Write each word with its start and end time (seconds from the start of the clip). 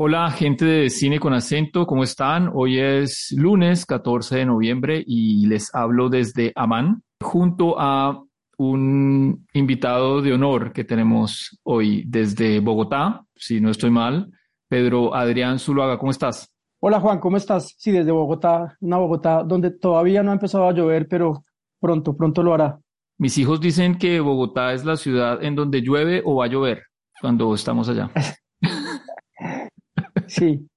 Hola, 0.00 0.30
gente 0.30 0.64
de 0.64 0.90
Cine 0.90 1.18
con 1.18 1.32
Acento, 1.32 1.84
¿cómo 1.84 2.04
están? 2.04 2.52
Hoy 2.54 2.78
es 2.78 3.34
lunes 3.36 3.84
14 3.84 4.36
de 4.36 4.46
noviembre 4.46 5.02
y 5.04 5.44
les 5.48 5.74
hablo 5.74 6.08
desde 6.08 6.52
Amán, 6.54 7.02
junto 7.20 7.80
a 7.80 8.22
un 8.58 9.44
invitado 9.54 10.22
de 10.22 10.32
honor 10.32 10.72
que 10.72 10.84
tenemos 10.84 11.58
hoy 11.64 12.04
desde 12.06 12.60
Bogotá, 12.60 13.24
si 13.34 13.60
no 13.60 13.70
estoy 13.70 13.90
mal, 13.90 14.30
Pedro 14.68 15.16
Adrián 15.16 15.58
Zuluaga, 15.58 15.98
¿cómo 15.98 16.12
estás? 16.12 16.48
Hola 16.80 17.00
Juan, 17.00 17.18
¿cómo 17.18 17.36
estás? 17.36 17.74
Sí, 17.76 17.90
desde 17.90 18.12
Bogotá, 18.12 18.76
una 18.78 18.98
Bogotá 18.98 19.42
donde 19.42 19.72
todavía 19.72 20.22
no 20.22 20.30
ha 20.30 20.34
empezado 20.34 20.68
a 20.68 20.72
llover, 20.72 21.08
pero 21.08 21.44
pronto, 21.80 22.16
pronto 22.16 22.44
lo 22.44 22.54
hará. 22.54 22.78
Mis 23.18 23.36
hijos 23.36 23.60
dicen 23.60 23.98
que 23.98 24.20
Bogotá 24.20 24.74
es 24.74 24.84
la 24.84 24.94
ciudad 24.94 25.42
en 25.42 25.56
donde 25.56 25.80
llueve 25.80 26.22
o 26.24 26.36
va 26.36 26.44
a 26.44 26.48
llover 26.48 26.84
cuando 27.20 27.52
estamos 27.52 27.88
allá. 27.88 28.12
Sí, 30.28 30.68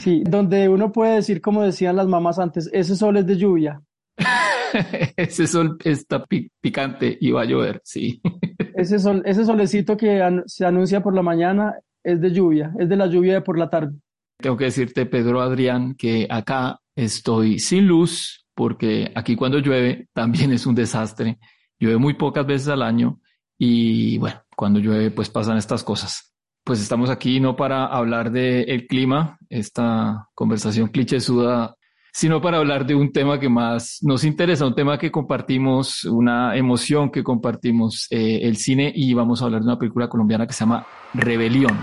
sí, 0.00 0.22
donde 0.24 0.68
uno 0.68 0.92
puede 0.92 1.16
decir, 1.16 1.40
como 1.40 1.62
decían 1.62 1.96
las 1.96 2.06
mamás 2.06 2.38
antes, 2.38 2.70
ese 2.72 2.94
sol 2.94 3.16
es 3.16 3.26
de 3.26 3.36
lluvia. 3.36 3.82
ese 5.16 5.46
sol 5.46 5.76
está 5.82 6.24
picante 6.60 7.16
y 7.20 7.30
va 7.30 7.42
a 7.42 7.46
llover, 7.46 7.80
sí. 7.82 8.20
ese, 8.74 8.98
sol, 8.98 9.22
ese 9.24 9.44
solecito 9.44 9.96
que 9.96 10.22
se 10.46 10.66
anuncia 10.66 11.02
por 11.02 11.14
la 11.14 11.22
mañana 11.22 11.74
es 12.04 12.20
de 12.20 12.30
lluvia, 12.30 12.72
es 12.78 12.88
de 12.88 12.96
la 12.96 13.06
lluvia 13.06 13.34
de 13.34 13.40
por 13.40 13.58
la 13.58 13.68
tarde. 13.68 13.96
Tengo 14.38 14.56
que 14.56 14.64
decirte, 14.66 15.06
Pedro 15.06 15.40
Adrián, 15.40 15.94
que 15.94 16.26
acá 16.30 16.80
estoy 16.94 17.58
sin 17.58 17.86
luz 17.86 18.46
porque 18.54 19.10
aquí 19.14 19.36
cuando 19.36 19.58
llueve 19.58 20.08
también 20.12 20.52
es 20.52 20.66
un 20.66 20.74
desastre. 20.74 21.38
Llueve 21.78 21.98
muy 21.98 22.14
pocas 22.14 22.46
veces 22.46 22.68
al 22.68 22.82
año 22.82 23.20
y 23.58 24.18
bueno, 24.18 24.42
cuando 24.54 24.80
llueve 24.80 25.10
pues 25.10 25.30
pasan 25.30 25.56
estas 25.56 25.82
cosas 25.82 26.29
pues 26.64 26.80
estamos 26.80 27.10
aquí 27.10 27.40
no 27.40 27.56
para 27.56 27.86
hablar 27.86 28.30
del 28.30 28.68
el 28.68 28.86
clima, 28.86 29.38
esta 29.48 30.28
conversación 30.34 30.88
clichésuda, 30.88 31.74
sino 32.12 32.40
para 32.40 32.58
hablar 32.58 32.86
de 32.86 32.94
un 32.94 33.12
tema 33.12 33.38
que 33.38 33.48
más 33.48 33.98
nos 34.02 34.24
interesa, 34.24 34.66
un 34.66 34.74
tema 34.74 34.98
que 34.98 35.10
compartimos, 35.10 36.04
una 36.04 36.56
emoción 36.56 37.10
que 37.10 37.22
compartimos, 37.22 38.06
eh, 38.10 38.40
el 38.42 38.56
cine, 38.56 38.92
y 38.94 39.14
vamos 39.14 39.40
a 39.40 39.46
hablar 39.46 39.60
de 39.62 39.68
una 39.68 39.78
película 39.78 40.08
colombiana 40.08 40.46
que 40.46 40.52
se 40.52 40.60
llama 40.60 40.86
Rebelión. 41.14 41.76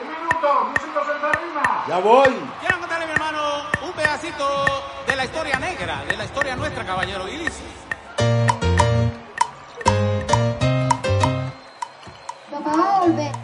Un 0.00 0.08
minuto, 0.08 0.70
músicos 0.70 1.06
en 1.14 1.20
tarima. 1.20 1.84
Ya 1.88 1.98
voy. 1.98 2.30
Quiero 2.60 2.78
contarle, 2.80 3.06
mi 3.06 3.12
hermano, 3.12 3.40
un 3.86 3.92
pedacito 3.92 4.44
de 5.06 5.16
la 5.16 5.24
historia 5.24 5.58
negra, 5.58 6.04
de 6.08 6.16
la 6.16 6.24
historia 6.24 6.56
nuestra, 6.56 6.84
caballero 6.84 7.28
Iris. 7.28 7.62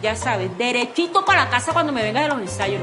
Ya 0.01 0.15
sabes, 0.15 0.57
derechito 0.57 1.25
para 1.25 1.43
la 1.45 1.49
casa 1.49 1.73
cuando 1.73 1.91
me 1.91 2.01
venga 2.01 2.21
de 2.21 2.29
los 2.29 2.41
ensayos. 2.41 2.81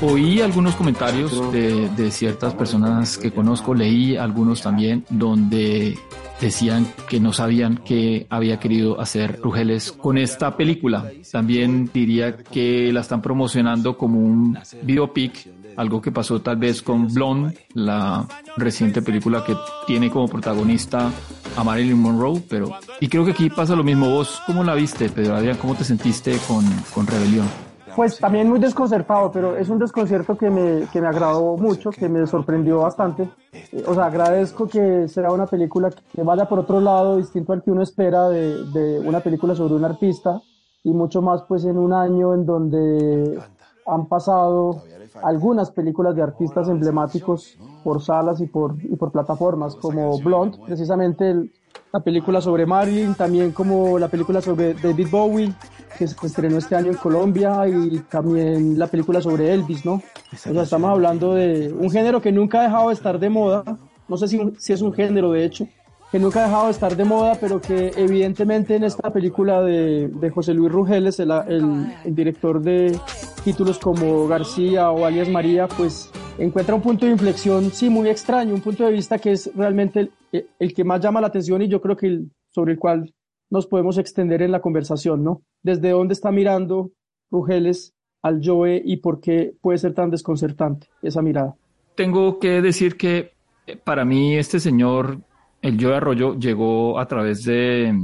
Oí 0.00 0.40
algunos 0.40 0.74
comentarios 0.74 1.52
de, 1.52 1.88
de, 1.90 2.10
ciertas 2.10 2.54
personas 2.54 3.18
que 3.18 3.30
conozco, 3.30 3.72
leí 3.72 4.16
algunos 4.16 4.60
también, 4.60 5.04
donde 5.08 5.96
decían 6.40 6.86
que 7.08 7.20
no 7.20 7.32
sabían 7.32 7.80
qué 7.84 8.26
había 8.28 8.58
querido 8.58 9.00
hacer 9.00 9.40
Rugeles 9.40 9.92
con 9.92 10.18
esta 10.18 10.56
película. 10.56 11.10
También 11.30 11.88
diría 11.94 12.36
que 12.36 12.92
la 12.92 13.00
están 13.00 13.22
promocionando 13.22 13.96
como 13.96 14.18
un 14.18 14.58
biopic, 14.82 15.48
algo 15.76 16.00
que 16.00 16.12
pasó 16.12 16.40
tal 16.40 16.56
vez 16.56 16.82
con 16.82 17.08
Blonde, 17.08 17.56
la 17.74 18.26
reciente 18.56 19.02
película 19.02 19.44
que 19.44 19.56
tiene 19.86 20.10
como 20.10 20.28
protagonista 20.28 21.10
a 21.56 21.64
Marilyn 21.64 22.00
Monroe, 22.00 22.42
pero 22.48 22.70
y 23.00 23.08
creo 23.08 23.24
que 23.24 23.32
aquí 23.32 23.50
pasa 23.50 23.76
lo 23.76 23.84
mismo. 23.84 24.08
¿Vos 24.10 24.40
cómo 24.46 24.64
la 24.64 24.74
viste, 24.74 25.08
Pedro 25.08 25.36
Adrián? 25.36 25.58
¿Cómo 25.60 25.74
te 25.74 25.84
sentiste 25.84 26.36
con, 26.48 26.64
con 26.94 27.06
Rebelión? 27.06 27.46
Pues 27.94 28.18
también 28.18 28.48
muy 28.48 28.58
desconcertado, 28.58 29.30
pero 29.30 29.56
es 29.56 29.68
un 29.68 29.78
desconcierto 29.78 30.36
que 30.36 30.48
me, 30.48 30.88
que 30.90 31.00
me 31.00 31.08
agradó 31.08 31.58
mucho, 31.58 31.90
que 31.90 32.08
me 32.08 32.26
sorprendió 32.26 32.78
bastante. 32.78 33.28
Eh, 33.52 33.84
o 33.86 33.94
sea, 33.94 34.06
agradezco 34.06 34.66
que 34.66 35.08
sea 35.08 35.30
una 35.30 35.46
película 35.46 35.90
que 35.90 36.22
vaya 36.22 36.48
por 36.48 36.60
otro 36.60 36.80
lado, 36.80 37.18
distinto 37.18 37.52
al 37.52 37.62
que 37.62 37.70
uno 37.70 37.82
espera 37.82 38.30
de, 38.30 38.64
de 38.72 38.98
una 39.00 39.20
película 39.20 39.54
sobre 39.54 39.74
un 39.74 39.84
artista, 39.84 40.40
y 40.82 40.90
mucho 40.90 41.20
más 41.20 41.42
pues 41.42 41.64
en 41.64 41.76
un 41.76 41.92
año 41.92 42.34
en 42.34 42.46
donde 42.46 43.38
han 43.86 44.06
pasado 44.06 44.82
algunas 45.22 45.70
películas 45.70 46.14
de 46.16 46.22
artistas 46.22 46.68
emblemáticos 46.68 47.58
por 47.84 48.02
salas 48.02 48.40
y 48.40 48.46
por, 48.46 48.76
y 48.82 48.96
por 48.96 49.12
plataformas, 49.12 49.76
como 49.76 50.18
Blonde, 50.20 50.58
precisamente 50.66 51.30
el, 51.30 51.52
la 51.92 52.00
película 52.00 52.40
sobre 52.40 52.64
Marilyn, 52.66 53.14
también 53.14 53.52
como 53.52 53.98
la 53.98 54.08
película 54.08 54.40
sobre 54.40 54.74
David 54.74 55.08
Bowie, 55.10 55.52
que 55.98 56.06
se 56.06 56.26
estrenó 56.26 56.58
este 56.58 56.74
año 56.74 56.90
en 56.90 56.96
Colombia, 56.96 57.68
y 57.68 57.98
también 58.10 58.78
la 58.78 58.86
película 58.86 59.20
sobre 59.20 59.52
Elvis, 59.52 59.84
¿no? 59.84 59.94
O 60.32 60.36
sea, 60.36 60.62
estamos 60.62 60.90
hablando 60.90 61.34
de 61.34 61.72
un 61.72 61.90
género 61.90 62.20
que 62.20 62.32
nunca 62.32 62.60
ha 62.60 62.62
dejado 62.64 62.88
de 62.88 62.94
estar 62.94 63.18
de 63.18 63.28
moda, 63.28 63.64
no 64.08 64.16
sé 64.16 64.28
si, 64.28 64.40
si 64.58 64.72
es 64.72 64.80
un 64.80 64.92
género 64.92 65.32
de 65.32 65.44
hecho, 65.44 65.66
que 66.12 66.18
nunca 66.18 66.40
ha 66.40 66.44
dejado 66.44 66.66
de 66.66 66.72
estar 66.72 66.94
de 66.94 67.04
moda, 67.06 67.38
pero 67.40 67.58
que 67.58 67.90
evidentemente 67.96 68.76
en 68.76 68.84
esta 68.84 69.10
película 69.10 69.62
de, 69.62 70.30
José 70.32 70.52
Luis 70.52 70.70
Rugeles, 70.70 71.18
el, 71.18 71.86
director 72.04 72.60
de 72.60 72.94
títulos 73.42 73.78
como 73.78 74.28
García 74.28 74.90
o 74.90 75.06
alias 75.06 75.30
María, 75.30 75.66
pues 75.68 76.12
encuentra 76.38 76.74
un 76.74 76.82
punto 76.82 77.06
de 77.06 77.12
inflexión, 77.12 77.70
sí, 77.70 77.88
muy 77.88 78.10
extraño, 78.10 78.54
un 78.54 78.60
punto 78.60 78.84
de 78.84 78.92
vista 78.92 79.18
que 79.18 79.32
es 79.32 79.50
realmente 79.56 80.10
el, 80.32 80.46
el 80.58 80.74
que 80.74 80.84
más 80.84 81.00
llama 81.00 81.22
la 81.22 81.28
atención 81.28 81.62
y 81.62 81.68
yo 81.68 81.80
creo 81.80 81.96
que 81.96 82.20
sobre 82.50 82.72
el 82.72 82.78
cual 82.78 83.14
nos 83.48 83.66
podemos 83.66 83.96
extender 83.96 84.42
en 84.42 84.52
la 84.52 84.60
conversación, 84.60 85.24
¿no? 85.24 85.40
Desde 85.62 85.90
dónde 85.92 86.12
está 86.12 86.30
mirando 86.30 86.90
Rugeles 87.30 87.94
al 88.20 88.42
Joe 88.44 88.82
y 88.84 88.98
por 88.98 89.18
qué 89.20 89.54
puede 89.62 89.78
ser 89.78 89.94
tan 89.94 90.10
desconcertante 90.10 90.88
esa 91.00 91.22
mirada. 91.22 91.54
Tengo 91.94 92.38
que 92.38 92.60
decir 92.60 92.98
que 92.98 93.32
eh, 93.66 93.76
para 93.76 94.04
mí 94.04 94.36
este 94.36 94.60
señor, 94.60 95.18
el 95.62 95.82
Joe 95.82 95.96
Arroyo, 95.96 96.38
llegó 96.38 96.98
a 96.98 97.06
través 97.06 97.44
de, 97.44 97.96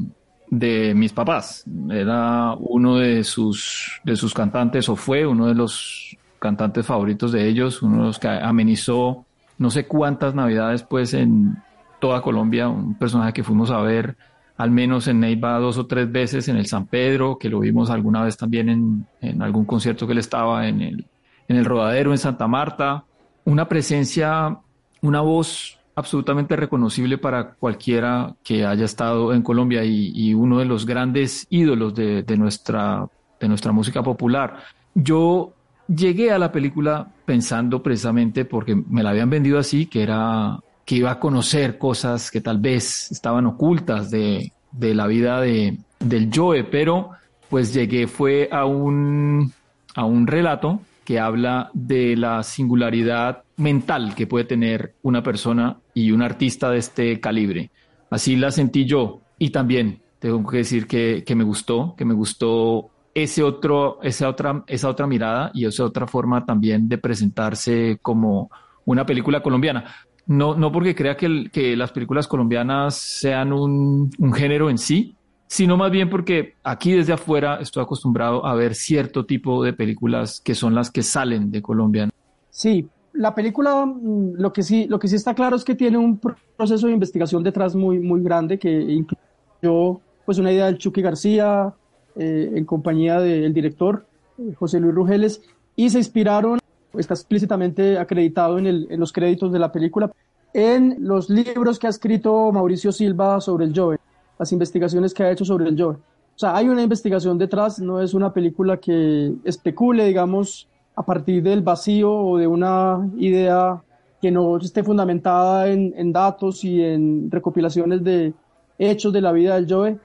de 0.48 0.94
mis 0.94 1.12
papás. 1.12 1.64
Era 1.91 2.54
uno 2.58 2.96
de 2.96 3.24
sus, 3.24 4.00
de 4.04 4.16
sus 4.16 4.32
cantantes 4.32 4.88
o 4.88 4.96
fue 4.96 5.26
uno 5.26 5.46
de 5.46 5.54
los 5.54 6.16
cantantes 6.38 6.86
favoritos 6.86 7.32
de 7.32 7.48
ellos, 7.48 7.82
uno 7.82 7.98
de 7.98 8.04
los 8.04 8.19
que 8.19 8.28
amenizó 8.28 9.26
no 9.58 9.70
sé 9.70 9.86
cuántas 9.86 10.34
navidades 10.34 10.84
pues 10.84 11.14
en 11.14 11.56
toda 11.98 12.22
Colombia, 12.22 12.69
un 12.69 12.94
personaje 12.94 13.32
que 13.32 13.42
fuimos 13.42 13.72
a 13.72 13.80
ver 13.80 14.16
al 14.56 14.70
menos 14.70 15.08
en 15.08 15.20
Neiva 15.20 15.58
dos 15.58 15.78
o 15.78 15.86
tres 15.86 16.10
veces 16.10 16.48
en 16.48 16.56
el 16.56 16.66
San 16.66 16.86
Pedro, 16.86 17.38
que 17.38 17.48
lo 17.48 17.60
vimos 17.60 17.90
alguna 17.90 18.22
vez 18.22 18.36
también 18.36 18.69
en, 18.69 19.06
en 19.20 19.42
algún 19.42 19.64
concierto 19.64 20.06
que 20.06 20.12
él 20.12 20.19
estaba 20.19 20.66
en 20.69 20.80
el, 20.80 21.06
en 21.48 21.56
el 21.56 21.64
Rodadero 21.64 22.12
en 22.12 22.19
Santa 22.19 22.46
Marta, 22.48 23.04
una 23.44 23.69
presencia, 23.69 24.58
una 25.00 25.20
voz 25.20 25.77
absolutamente 25.98 26.54
reconocible 26.54 27.19
para 27.19 27.54
cualquiera 27.54 28.32
que 28.44 28.64
haya 28.64 28.84
estado 28.84 29.34
en 29.34 29.42
Colombia 29.42 29.84
y, 29.84 30.32
uno 30.32 30.60
de 30.60 30.64
los 30.64 30.86
grandes 30.86 31.47
ídolos 31.50 31.92
de, 31.94 32.22
de, 32.22 32.36
nuestra, 32.36 33.09
de 33.41 33.48
nuestra 33.48 33.72
música 33.72 34.00
popular. 34.00 34.58
Yo 34.94 35.52
llegué 35.88 36.31
a 36.31 36.38
la 36.38 36.52
película 36.52 37.08
pensando 37.25 37.82
precisamente 37.82 38.44
porque 38.44 38.76
me 38.76 39.02
la 39.02 39.11
habían 39.11 39.28
vendido 39.28 39.58
así, 39.58 39.87
que 39.87 40.05
era 40.05 40.61
que 40.84 40.94
iba 40.94 41.11
a 41.11 41.19
conocer 41.19 41.78
cosas 41.78 42.31
que 42.31 42.40
tal 42.40 42.58
vez 42.58 43.11
estaban 43.11 43.46
ocultas 43.46 44.11
de, 44.11 44.52
de 44.70 44.94
la 44.94 45.08
vida 45.08 45.40
de, 45.40 45.78
del 45.99 46.31
Joe, 46.32 46.62
pero 46.62 47.11
pues 47.50 47.75
llegué 47.75 48.06
fue 48.06 48.49
a 48.52 48.67
un, 48.67 49.52
a 49.96 50.05
un 50.05 50.28
relato 50.28 50.81
que 51.05 51.19
habla 51.19 51.70
de 51.72 52.17
la 52.17 52.43
singularidad 52.43 53.43
mental 53.56 54.14
que 54.14 54.26
puede 54.26 54.44
tener 54.44 54.94
una 55.02 55.22
persona 55.22 55.78
y 55.98 56.12
un 56.12 56.22
artista 56.22 56.70
de 56.70 56.78
este 56.78 57.18
calibre. 57.18 57.72
Así 58.08 58.36
la 58.36 58.52
sentí 58.52 58.84
yo 58.84 59.20
y 59.36 59.50
también 59.50 60.00
tengo 60.20 60.46
que 60.46 60.58
decir 60.58 60.86
que, 60.86 61.24
que 61.26 61.34
me 61.34 61.42
gustó, 61.42 61.94
que 61.96 62.04
me 62.04 62.14
gustó 62.14 62.90
ese 63.12 63.42
otro, 63.42 63.98
esa 64.00 64.28
otra, 64.28 64.62
esa 64.68 64.88
otra 64.88 65.08
mirada 65.08 65.50
y 65.54 65.66
esa 65.66 65.84
otra 65.84 66.06
forma 66.06 66.46
también 66.46 66.88
de 66.88 66.98
presentarse 66.98 67.98
como 68.00 68.48
una 68.84 69.04
película 69.04 69.42
colombiana. 69.42 69.92
No, 70.26 70.54
no 70.54 70.70
porque 70.70 70.94
crea 70.94 71.16
que, 71.16 71.50
que 71.52 71.76
las 71.76 71.90
películas 71.90 72.28
colombianas 72.28 72.94
sean 72.94 73.52
un, 73.52 74.08
un, 74.18 74.32
género 74.32 74.70
en 74.70 74.78
sí, 74.78 75.16
sino 75.48 75.76
más 75.76 75.90
bien 75.90 76.08
porque 76.08 76.54
aquí 76.62 76.92
desde 76.92 77.14
afuera 77.14 77.58
estoy 77.60 77.82
acostumbrado 77.82 78.46
a 78.46 78.54
ver 78.54 78.76
cierto 78.76 79.26
tipo 79.26 79.64
de 79.64 79.72
películas 79.72 80.40
que 80.44 80.54
son 80.54 80.76
las 80.76 80.92
que 80.92 81.02
salen 81.02 81.50
de 81.50 81.60
Colombia. 81.60 82.08
Sí, 82.50 82.88
la 83.19 83.35
película, 83.35 83.85
mm, 83.85 84.35
lo 84.37 84.53
que 84.53 84.62
sí, 84.62 84.87
lo 84.87 84.99
que 84.99 85.09
sí 85.09 85.17
está 85.17 85.35
claro 85.35 85.56
es 85.56 85.65
que 85.65 85.75
tiene 85.75 85.99
un 85.99 86.19
proceso 86.56 86.87
de 86.87 86.93
investigación 86.93 87.43
detrás 87.43 87.75
muy, 87.75 87.99
muy 87.99 88.23
grande 88.23 88.59
que 88.59 88.70
incluyó 88.70 90.00
pues 90.25 90.38
una 90.38 90.53
idea 90.53 90.67
del 90.67 90.79
Chucky 90.79 91.03
García 91.03 91.75
eh, 92.17 92.53
en 92.55 92.65
compañía 92.65 93.19
del 93.20 93.53
director 93.53 94.06
eh, 94.38 94.55
José 94.55 94.79
Luis 94.79 94.94
Rugeles 94.94 95.43
y 95.75 95.91
se 95.91 95.99
inspiraron, 95.99 96.61
está 96.97 97.15
explícitamente 97.15 97.99
acreditado 97.99 98.56
en, 98.59 98.67
el, 98.67 98.87
en 98.88 99.00
los 99.00 99.12
créditos 99.12 99.50
de 99.50 99.59
la 99.59 99.73
película, 99.73 100.12
en 100.55 100.97
los 101.00 101.29
libros 101.29 101.79
que 101.79 101.88
ha 101.88 101.91
escrito 101.91 102.53
Mauricio 102.53 102.93
Silva 102.93 103.41
sobre 103.41 103.65
el 103.65 103.73
Joe, 103.75 103.99
las 104.38 104.53
investigaciones 104.53 105.12
que 105.12 105.25
ha 105.25 105.31
hecho 105.32 105.44
sobre 105.44 105.69
el 105.69 105.81
Joe. 105.81 105.94
O 105.94 106.38
sea, 106.38 106.55
hay 106.55 106.69
una 106.69 106.82
investigación 106.82 107.37
detrás, 107.37 107.81
no 107.81 108.00
es 108.00 108.15
una 108.15 108.32
película 108.32 108.76
que 108.76 109.35
especule, 109.43 110.05
digamos, 110.05 110.69
a 110.98 111.02
partir 111.04 111.44
del 111.44 111.62
vacío 111.62 112.12
o 112.12 112.38
de 112.38 112.48
una 112.48 113.08
idea 113.18 113.80
que 114.20 114.32
no 114.32 114.56
esté 114.56 114.82
fundamentada 114.82 115.68
en, 115.68 116.12
datos 116.12 116.64
y 116.64 116.82
en 116.82 117.30
recopilaciones 117.30 118.02
de 118.02 118.34
hechos 118.80 119.12
de 119.12 119.20
la 119.20 119.30
vida 119.30 119.54
del 119.54 119.72
Joe, 119.72 119.96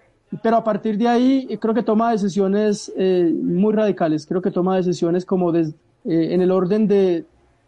pero 0.43 0.57
a 0.57 0.63
partir 0.63 0.99
de 0.99 1.07
ahí 1.07 1.57
creo 1.59 1.73
que 1.73 1.81
toma 1.81 2.11
decisiones 2.11 2.93
eh, 2.95 3.33
muy 3.33 3.73
radicales, 3.73 4.27
creo 4.27 4.39
que 4.39 4.51
toma 4.51 4.75
decisiones 4.75 5.25
como 5.25 5.51
eh, 5.55 5.73
en 6.03 6.41
el 6.41 6.51
orden 6.51 6.87
de 6.87 7.25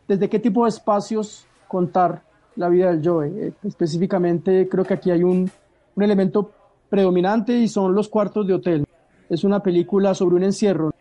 desde 0.07 0.29
qué 0.29 0.37
tipo 0.37 0.65
de 0.65 0.69
espacios 0.69 1.47
contar 1.67 2.21
la 2.55 2.69
vida 2.69 2.91
del 2.91 3.01
Joe. 3.03 3.27
Eh, 3.27 3.53
específicamente 3.63 4.69
creo 4.69 4.85
que 4.85 4.93
aquí 4.93 5.09
hay 5.09 5.23
un, 5.23 5.49
un 5.95 6.03
elemento 6.03 6.51
predominante 6.89 7.57
y 7.57 7.67
son 7.67 7.95
los 7.95 8.07
cuartos 8.07 8.45
de 8.45 8.53
hotel. 8.53 8.85
Es 9.31 9.43
una 9.43 9.63
película 9.63 10.13
sobre 10.13 10.35
un 10.35 10.43
encierro, 10.43 10.93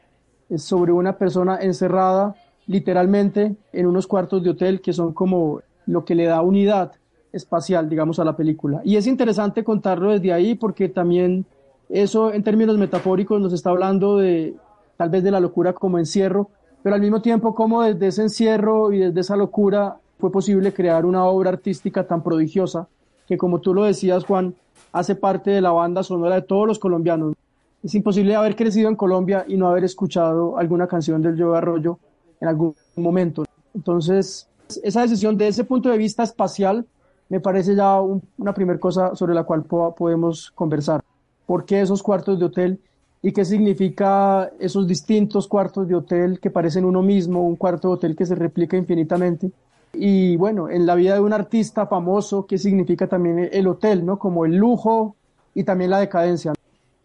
sobre 0.56 0.92
una 0.92 1.16
persona 1.16 1.58
encerrada 1.60 2.34
literalmente 2.66 3.56
en 3.72 3.86
unos 3.86 4.06
cuartos 4.06 4.42
de 4.42 4.50
hotel 4.50 4.80
que 4.80 4.92
son 4.92 5.12
como 5.12 5.60
lo 5.86 6.04
que 6.04 6.14
le 6.14 6.24
da 6.24 6.40
unidad 6.42 6.92
espacial, 7.32 7.88
digamos, 7.88 8.18
a 8.18 8.24
la 8.24 8.36
película. 8.36 8.80
Y 8.84 8.96
es 8.96 9.06
interesante 9.06 9.64
contarlo 9.64 10.12
desde 10.12 10.32
ahí 10.32 10.54
porque 10.54 10.88
también 10.88 11.44
eso 11.88 12.32
en 12.32 12.42
términos 12.42 12.78
metafóricos 12.78 13.40
nos 13.40 13.52
está 13.52 13.70
hablando 13.70 14.18
de 14.18 14.54
tal 14.96 15.10
vez 15.10 15.22
de 15.24 15.30
la 15.30 15.40
locura 15.40 15.72
como 15.72 15.98
encierro, 15.98 16.48
pero 16.82 16.94
al 16.94 17.00
mismo 17.00 17.20
tiempo 17.20 17.54
como 17.54 17.82
desde 17.82 18.06
ese 18.06 18.22
encierro 18.22 18.92
y 18.92 18.98
desde 18.98 19.20
esa 19.20 19.36
locura 19.36 19.96
fue 20.18 20.30
posible 20.30 20.72
crear 20.72 21.04
una 21.04 21.24
obra 21.24 21.50
artística 21.50 22.06
tan 22.06 22.22
prodigiosa 22.22 22.88
que 23.26 23.36
como 23.36 23.60
tú 23.60 23.74
lo 23.74 23.84
decías, 23.84 24.24
Juan, 24.24 24.54
hace 24.92 25.14
parte 25.14 25.50
de 25.50 25.60
la 25.60 25.72
banda 25.72 26.02
sonora 26.02 26.36
de 26.36 26.42
todos 26.42 26.66
los 26.66 26.78
colombianos. 26.78 27.34
Es 27.84 27.94
imposible 27.94 28.34
haber 28.34 28.56
crecido 28.56 28.88
en 28.88 28.96
Colombia 28.96 29.44
y 29.46 29.58
no 29.58 29.68
haber 29.68 29.84
escuchado 29.84 30.56
alguna 30.56 30.86
canción 30.86 31.20
del 31.20 31.38
Joe 31.38 31.58
Arroyo 31.58 31.98
en 32.40 32.48
algún 32.48 32.74
momento. 32.96 33.44
Entonces, 33.74 34.48
esa 34.82 35.02
decisión 35.02 35.36
de 35.36 35.48
ese 35.48 35.64
punto 35.64 35.90
de 35.90 35.98
vista 35.98 36.22
espacial 36.22 36.86
me 37.28 37.40
parece 37.40 37.76
ya 37.76 38.00
una 38.00 38.54
primera 38.54 38.80
cosa 38.80 39.14
sobre 39.14 39.34
la 39.34 39.44
cual 39.44 39.64
podemos 39.64 40.50
conversar. 40.52 41.02
¿Por 41.44 41.66
qué 41.66 41.82
esos 41.82 42.02
cuartos 42.02 42.38
de 42.38 42.46
hotel? 42.46 42.80
¿Y 43.20 43.32
qué 43.32 43.44
significa 43.44 44.50
esos 44.58 44.88
distintos 44.88 45.46
cuartos 45.46 45.86
de 45.86 45.94
hotel 45.94 46.40
que 46.40 46.48
parecen 46.48 46.86
uno 46.86 47.02
mismo, 47.02 47.46
un 47.46 47.56
cuarto 47.56 47.88
de 47.88 47.94
hotel 47.94 48.16
que 48.16 48.24
se 48.24 48.34
replica 48.34 48.78
infinitamente? 48.78 49.50
Y 49.92 50.36
bueno, 50.36 50.70
en 50.70 50.86
la 50.86 50.94
vida 50.94 51.14
de 51.14 51.20
un 51.20 51.34
artista 51.34 51.86
famoso, 51.86 52.46
¿qué 52.46 52.56
significa 52.56 53.06
también 53.08 53.50
el 53.52 53.66
hotel, 53.66 54.06
¿no? 54.06 54.18
Como 54.18 54.46
el 54.46 54.56
lujo 54.56 55.16
y 55.54 55.64
también 55.64 55.90
la 55.90 55.98
decadencia. 55.98 56.54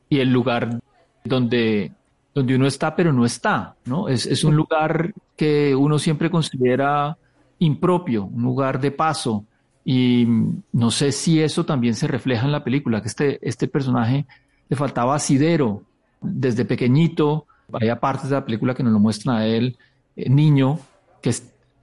Y 0.10 0.20
el 0.20 0.32
lugar 0.32 0.80
donde, 1.24 1.92
donde 2.34 2.56
uno 2.56 2.68
está, 2.68 2.96
pero 2.96 3.14
no 3.14 3.26
está, 3.26 3.76
¿no? 3.86 4.10
Es, 4.10 4.26
es 4.26 4.44
un 4.44 4.56
lugar 4.56 5.14
que 5.36 5.76
uno 5.76 6.00
siempre 6.00 6.30
considera 6.30 7.18
impropio, 7.60 8.26
un 8.26 8.44
lugar 8.44 8.80
de 8.80 8.92
paso. 8.92 9.46
Y 9.86 10.28
no 10.72 10.92
sé 10.92 11.12
si 11.12 11.42
eso 11.42 11.66
también 11.66 11.96
se 11.96 12.08
refleja 12.08 12.46
en 12.46 12.52
la 12.52 12.64
película, 12.64 13.02
que 13.02 13.08
este, 13.08 13.40
este 13.42 13.68
personaje 13.68 14.26
le 14.68 14.76
faltaba 14.76 15.16
asidero 15.16 15.84
desde 16.22 16.66
pequeñito. 16.66 17.46
Hay 17.74 17.90
partes 17.96 18.30
de 18.30 18.36
la 18.36 18.46
película 18.46 18.74
que 18.74 18.84
nos 18.84 18.94
lo 18.94 19.00
muestran 19.00 19.38
a 19.38 19.46
él, 19.46 19.78
eh, 20.16 20.30
niño, 20.30 20.80
que 21.22 21.34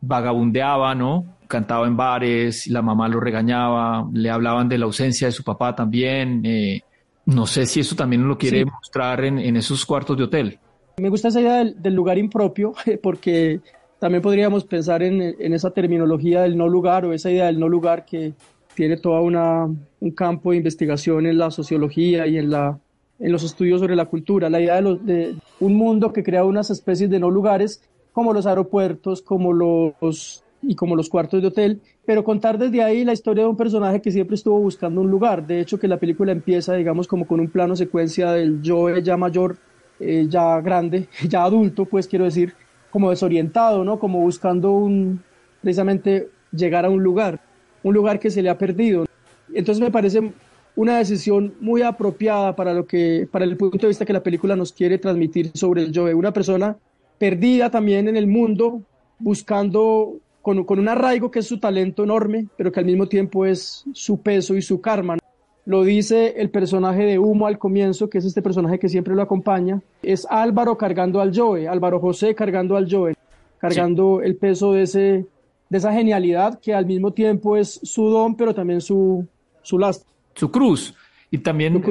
vagabundeaba, 0.00 0.94
¿no? 0.94 1.25
Cantaba 1.49 1.87
en 1.87 1.96
bares, 1.96 2.67
la 2.67 2.82
mamá 2.82 3.08
lo 3.08 3.20
regañaba, 3.20 4.06
le 4.12 4.31
hablaban 4.31 4.69
de 4.69 4.79
la 4.79 4.87
ausencia 4.87 5.29
de 5.29 5.32
su 5.32 5.44
papá 5.44 5.75
también. 5.75 6.43
Eh, 6.44 6.82
no 7.26 7.46
sé 7.46 7.67
si 7.67 7.81
eso 7.81 7.96
también 7.96 8.26
lo 8.26 8.38
quiere 8.38 8.64
mostrar 8.64 9.25
en, 9.25 9.56
esos 9.56 9.84
cuartos 9.84 10.17
de 10.17 10.25
hotel. 10.25 10.58
Me 10.99 11.08
gusta 11.08 11.28
esa 11.28 11.40
idea 11.40 11.64
del, 11.64 11.94
lugar 11.94 12.19
impropio, 12.19 12.73
porque 13.02 13.61
también 13.99 14.23
podríamos 14.23 14.64
pensar 14.64 15.02
en, 15.02 15.20
esa 15.52 15.70
terminología 15.73 16.43
del 16.43 16.56
no 16.56 16.69
lugar 16.69 17.05
o 17.05 17.12
esa 17.12 17.31
idea 17.31 17.46
del 17.46 17.58
no 17.58 17.69
lugar 17.69 18.06
que 18.06 18.32
tiene 18.75 18.96
todo 18.96 19.20
un 19.23 20.11
campo 20.12 20.52
de 20.52 20.58
investigación 20.58 21.26
en 21.26 21.38
la 21.38 21.50
sociología 21.50 22.26
y 22.26 22.38
en, 22.38 22.50
la, 22.50 22.78
en 23.19 23.32
los 23.32 23.43
estudios 23.43 23.81
sobre 23.81 23.96
la 23.96 24.05
cultura. 24.05 24.49
La 24.49 24.61
idea 24.61 24.81
de, 24.81 24.96
de 25.02 25.34
un 25.61 25.75
mundo 25.75 26.12
que 26.12 26.22
crea 26.22 26.44
unas 26.44 26.70
especies 26.70 27.11
de 27.11 27.19
no 27.19 27.31
lugares 27.31 27.82
como 28.12 28.32
los 28.32 28.46
aeropuertos, 28.46 29.20
como 29.20 29.52
los 29.52 30.44
y 30.66 30.74
como 30.74 30.96
los 30.96 31.08
cuartos 31.08 31.40
de 31.40 31.48
hotel, 31.48 31.80
pero 32.04 32.24
contar 32.24 32.58
desde 32.58 32.82
ahí 32.82 33.04
la 33.04 33.12
historia 33.12 33.44
de 33.44 33.50
un 33.50 33.56
personaje 33.56 34.00
que 34.00 34.10
siempre 34.10 34.34
estuvo 34.34 34.58
buscando 34.58 35.00
un 35.00 35.10
lugar. 35.10 35.46
De 35.46 35.60
hecho, 35.60 35.78
que 35.78 35.88
la 35.88 35.98
película 35.98 36.32
empieza, 36.32 36.74
digamos, 36.74 37.06
como 37.06 37.26
con 37.26 37.40
un 37.40 37.48
plano 37.48 37.76
secuencia 37.76 38.32
del 38.32 38.60
Joe 38.64 39.02
ya 39.02 39.16
mayor, 39.16 39.56
eh, 40.00 40.26
ya 40.28 40.60
grande, 40.60 41.08
ya 41.28 41.44
adulto, 41.44 41.84
pues 41.84 42.08
quiero 42.08 42.24
decir, 42.24 42.54
como 42.90 43.10
desorientado, 43.10 43.84
¿no? 43.84 43.98
Como 43.98 44.20
buscando 44.20 44.72
un, 44.72 45.22
precisamente 45.62 46.28
llegar 46.52 46.84
a 46.84 46.90
un 46.90 47.02
lugar, 47.02 47.40
un 47.82 47.94
lugar 47.94 48.19
que 48.19 48.30
se 48.30 48.42
le 48.42 48.50
ha 48.50 48.58
perdido. 48.58 49.06
Entonces 49.54 49.82
me 49.82 49.90
parece 49.90 50.32
una 50.74 50.98
decisión 50.98 51.54
muy 51.60 51.82
apropiada 51.82 52.54
para 52.54 52.74
lo 52.74 52.86
que, 52.86 53.26
para 53.30 53.44
el 53.44 53.56
punto 53.56 53.78
de 53.78 53.88
vista 53.88 54.04
que 54.04 54.12
la 54.12 54.22
película 54.22 54.56
nos 54.56 54.72
quiere 54.72 54.98
transmitir 54.98 55.50
sobre 55.54 55.82
el 55.82 55.92
Joe, 55.94 56.14
una 56.14 56.32
persona 56.32 56.76
perdida 57.19 57.70
también 57.70 58.08
en 58.08 58.16
el 58.16 58.26
mundo, 58.26 58.82
buscando 59.19 60.16
con, 60.46 60.62
con, 60.62 60.78
un 60.78 60.88
arraigo 60.88 61.28
que 61.28 61.40
es 61.40 61.46
su 61.48 61.58
talento 61.58 62.04
enorme, 62.04 62.46
pero 62.56 62.70
que 62.70 62.78
al 62.78 62.87
mismo 62.87 63.08
tiempo 63.08 63.44
es 63.44 63.84
su 63.93 64.22
peso 64.22 64.54
y 64.54 64.62
su 64.62 64.81
karma. 64.81 65.16
Lo 65.64 65.82
dice 65.82 66.34
el 66.37 66.50
personaje 66.50 67.02
de 67.02 67.19
Humo 67.19 67.48
al 67.48 67.58
comienzo, 67.58 68.08
que 68.08 68.19
es 68.19 68.25
este 68.25 68.43
personaje 68.43 68.78
que 68.78 68.88
siempre 68.88 69.16
lo 69.16 69.22
acompaña. 69.22 69.82
Es 70.04 70.25
Álvaro 70.31 70.78
cargando 70.78 71.20
al 71.20 71.37
Joe, 71.37 71.66
Álvaro 71.66 71.98
José 71.98 72.36
cargando 72.36 72.76
al 72.76 72.86
Joe, 72.88 73.17
cargando 73.58 74.22
el 74.22 74.36
peso 74.36 74.72
de, 74.72 74.82
ese, 74.82 75.26
de 75.69 75.79
esa 75.79 75.93
genialidad 75.93 76.60
que 76.60 76.72
al 76.72 76.86
mismo 76.86 77.10
tiempo 77.10 77.56
es 77.56 77.81
su 77.82 78.08
don, 78.08 78.36
pero 78.36 78.55
también 78.55 78.81
su, 78.81 79.26
su 79.62 79.81
last. 79.81 80.06
Su 80.36 80.48
cruz. 80.53 80.94
Y 81.29 81.38
también 81.38 81.82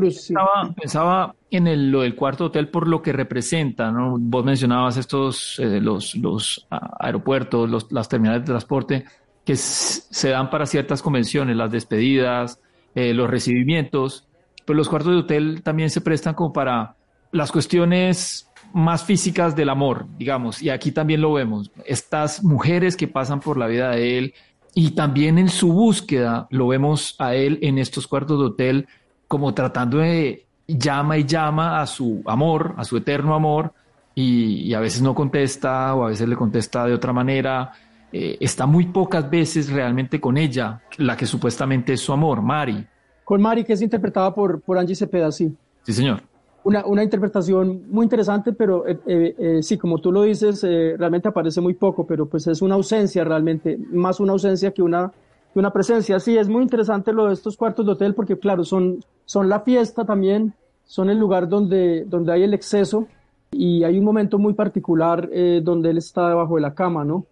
pensaba, 0.80 1.36
en 1.56 1.68
el, 1.68 1.92
lo 1.92 2.02
del 2.02 2.16
cuarto 2.16 2.46
hotel 2.46 2.70
por 2.70 2.88
lo 2.88 3.02
que 3.02 3.14
representa, 3.14 3.92
¿no? 3.92 4.18
Vos 4.20 4.46
mencionabas 4.46 4.98
estos, 4.98 5.60
eh, 5.60 5.80
los, 5.82 6.16
los 6.16 6.68
aeropuertos, 7.00 7.70
los, 7.70 7.92
las 7.92 8.10
terminales 8.10 8.42
de 8.42 8.48
transporte 8.48 9.06
que 9.46 9.56
se 9.56 10.30
dan 10.30 10.50
para 10.50 10.66
ciertas 10.66 11.02
convenciones, 11.02 11.56
las 11.56 11.72
despedidas, 11.72 12.60
eh, 12.96 13.14
los 13.14 13.30
recibimientos, 13.30 14.28
pero 14.66 14.78
los 14.78 14.90
cuartos 14.90 15.12
de 15.12 15.20
hotel 15.20 15.62
también 15.64 15.90
se 15.90 16.02
prestan 16.02 16.34
como 16.34 16.52
para 16.52 16.96
las 17.32 17.52
cuestiones 17.52 18.50
más 18.74 19.04
físicas 19.04 19.56
del 19.56 19.70
amor, 19.70 20.08
digamos, 20.18 20.62
y 20.62 20.70
aquí 20.70 20.92
también 20.92 21.22
lo 21.22 21.34
vemos, 21.34 21.72
estas 21.86 22.44
mujeres 22.44 22.98
que 22.98 23.08
pasan 23.08 23.40
por 23.40 23.58
la 23.58 23.68
vida 23.68 23.92
de 23.92 24.18
él 24.18 24.34
y 24.74 24.92
también 24.92 25.38
en 25.38 25.50
su 25.50 25.72
búsqueda 25.72 26.48
lo 26.50 26.68
vemos 26.68 27.16
a 27.20 27.36
él 27.36 27.60
en 27.62 27.78
estos 27.78 28.08
cuartos 28.08 28.40
de 28.40 28.46
hotel 28.46 28.88
como 29.28 29.54
tratando 29.54 30.00
de 30.00 30.45
llama 30.68 31.18
y 31.18 31.26
llama 31.26 31.82
a 31.82 31.88
su 31.88 32.22
amor, 32.26 32.74
a 32.78 32.84
su 32.84 32.98
eterno 32.98 33.36
amor, 33.36 33.74
y, 34.14 34.74
a 34.74 34.80
veces 34.80 35.02
no 35.02 35.14
contesta 35.14 35.94
o 35.94 36.06
a 36.06 36.10
veces 36.10 36.28
le 36.28 36.36
contesta 36.36 36.86
de 36.86 36.94
otra 36.94 37.12
manera. 37.12 37.72
Eh, 38.12 38.38
está 38.40 38.66
muy 38.66 38.86
pocas 38.86 39.30
veces 39.30 39.70
realmente 39.70 40.22
con 40.22 40.38
ella, 40.38 40.82
la 40.98 41.18
que 41.18 41.26
supuestamente 41.26 41.94
es 41.94 42.02
su 42.02 42.14
amor, 42.14 42.42
Mari. 42.42 42.86
Con 43.26 43.42
Mari, 43.42 43.66
que 43.66 43.74
es 43.74 43.82
interpretada 43.82 44.34
por, 44.34 44.62
por 44.62 44.78
Angie 44.78 44.96
Cepeda, 44.96 45.32
sí. 45.32 45.54
Sí, 45.84 45.94
señor. 45.94 46.22
Una, 46.64 46.86
una 46.86 47.04
interpretación 47.04 47.84
muy 47.90 48.04
interesante, 48.04 48.54
pero 48.54 48.88
eh, 48.88 48.98
eh, 49.06 49.60
sí, 49.62 49.78
como 49.78 50.00
tú 50.00 50.12
lo 50.12 50.24
dices, 50.24 50.64
realmente 50.64 51.28
aparece 51.28 51.62
muy 51.62 51.74
poco, 51.74 52.08
pero 52.08 52.26
pues 52.26 52.48
es 52.48 52.62
una 52.62 52.76
ausencia 52.76 53.24
realmente, 53.24 53.78
más 53.92 54.20
una 54.20 54.32
ausencia 54.32 54.72
que 54.72 54.82
una 54.82 55.12
una 55.60 55.72
presencia. 55.72 56.20
Sí, 56.20 56.38
es 56.38 56.48
muy 56.48 56.62
interesante 56.62 57.14
lo 57.14 57.28
de 57.28 57.34
estos 57.34 57.58
cuartos 57.58 57.86
de 57.86 57.94
hotel 57.94 58.14
porque, 58.14 58.38
claro, 58.38 58.64
son, 58.64 59.00
son 59.26 59.50
la 59.50 59.62
fiesta 59.62 60.06
también, 60.06 60.54
son 60.86 61.10
el 61.10 61.18
lugar 61.18 61.50
donde, 61.50 62.06
donde 62.06 62.32
hay 62.32 62.44
el 62.44 62.54
exceso 62.54 63.08
y 63.52 63.84
hay 63.84 63.98
un 63.98 64.06
momento 64.06 64.38
muy 64.38 64.54
particular 64.54 65.30
eh, 65.32 65.62
donde 65.64 65.90
él 65.90 65.98
está 65.98 66.30
debajo 66.30 66.56
de 66.56 66.62
la 66.62 66.74
cama, 66.74 67.04
¿no? 67.04 67.26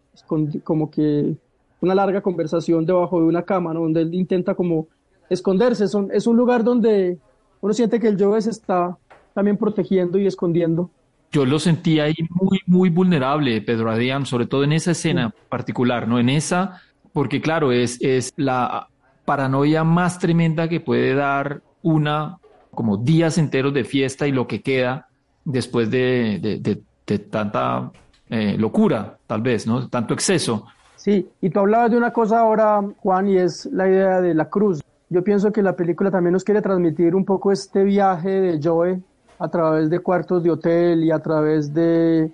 como 0.63 0.91
que 0.91 1.35
una 1.81 1.95
larga 1.95 2.21
conversación 2.21 2.85
debajo 2.85 3.19
de 3.19 3.25
una 3.25 3.43
cama, 3.43 3.73
¿no? 3.73 3.81
Donde 3.81 4.01
él 4.01 4.13
intenta 4.13 4.55
como 4.55 4.87
esconderse. 5.29 5.87
Son, 5.87 6.09
es 6.13 6.27
un 6.27 6.37
lugar 6.37 6.63
donde, 6.63 7.17
uno 7.61 7.73
siente 7.73 7.99
que 7.99 8.07
el 8.07 8.21
Joe 8.21 8.41
se 8.41 8.51
está 8.51 8.97
también 9.33 9.57
protegiendo 9.57 10.17
y 10.17 10.27
escondiendo. 10.27 10.89
Yo 11.31 11.45
lo 11.45 11.59
sentí 11.59 11.99
ahí 11.99 12.13
muy, 12.29 12.59
muy 12.67 12.89
vulnerable, 12.89 13.59
Pedro 13.61 13.89
Adrián, 13.89 14.25
sobre 14.25 14.45
todo 14.45 14.63
en 14.63 14.71
esa 14.71 14.91
escena 14.91 15.33
particular, 15.49 16.07
¿no? 16.07 16.19
En 16.19 16.29
esa, 16.29 16.81
porque 17.11 17.41
claro, 17.41 17.71
es, 17.71 17.97
es 18.01 18.33
la 18.37 18.87
paranoia 19.25 19.83
más 19.83 20.19
tremenda 20.19 20.69
que 20.69 20.79
puede 20.79 21.15
dar 21.15 21.63
una, 21.83 22.39
como 22.71 22.97
días 22.97 23.37
enteros 23.37 23.73
de 23.73 23.83
fiesta 23.83 24.27
y 24.27 24.31
lo 24.31 24.47
que 24.47 24.61
queda 24.61 25.07
después 25.45 25.91
de, 25.91 26.59
de, 27.05 27.19
tanta 27.19 27.91
eh, 28.29 28.55
locura, 28.57 29.17
tal 29.27 29.41
vez, 29.41 29.67
¿no? 29.67 29.87
Tanto 29.89 30.13
exceso. 30.13 30.65
Sí, 30.95 31.29
y 31.41 31.49
tú 31.49 31.59
hablabas 31.59 31.91
de 31.91 31.97
una 31.97 32.11
cosa 32.11 32.39
ahora, 32.39 32.81
Juan, 32.99 33.27
y 33.27 33.37
es 33.37 33.65
la 33.67 33.87
idea 33.87 34.21
de 34.21 34.33
la 34.33 34.49
cruz. 34.49 34.81
Yo 35.09 35.23
pienso 35.23 35.51
que 35.51 35.61
la 35.61 35.75
película 35.75 36.09
también 36.09 36.33
nos 36.33 36.43
quiere 36.43 36.61
transmitir 36.61 37.13
un 37.13 37.25
poco 37.25 37.51
este 37.51 37.83
viaje 37.83 38.29
de 38.29 38.59
Joe 38.63 38.99
a 39.37 39.47
través 39.49 39.89
de 39.89 39.99
cuartos 39.99 40.41
de 40.41 40.49
hotel 40.49 41.03
y 41.03 41.11
a 41.11 41.19
través 41.19 41.73
de 41.73 42.31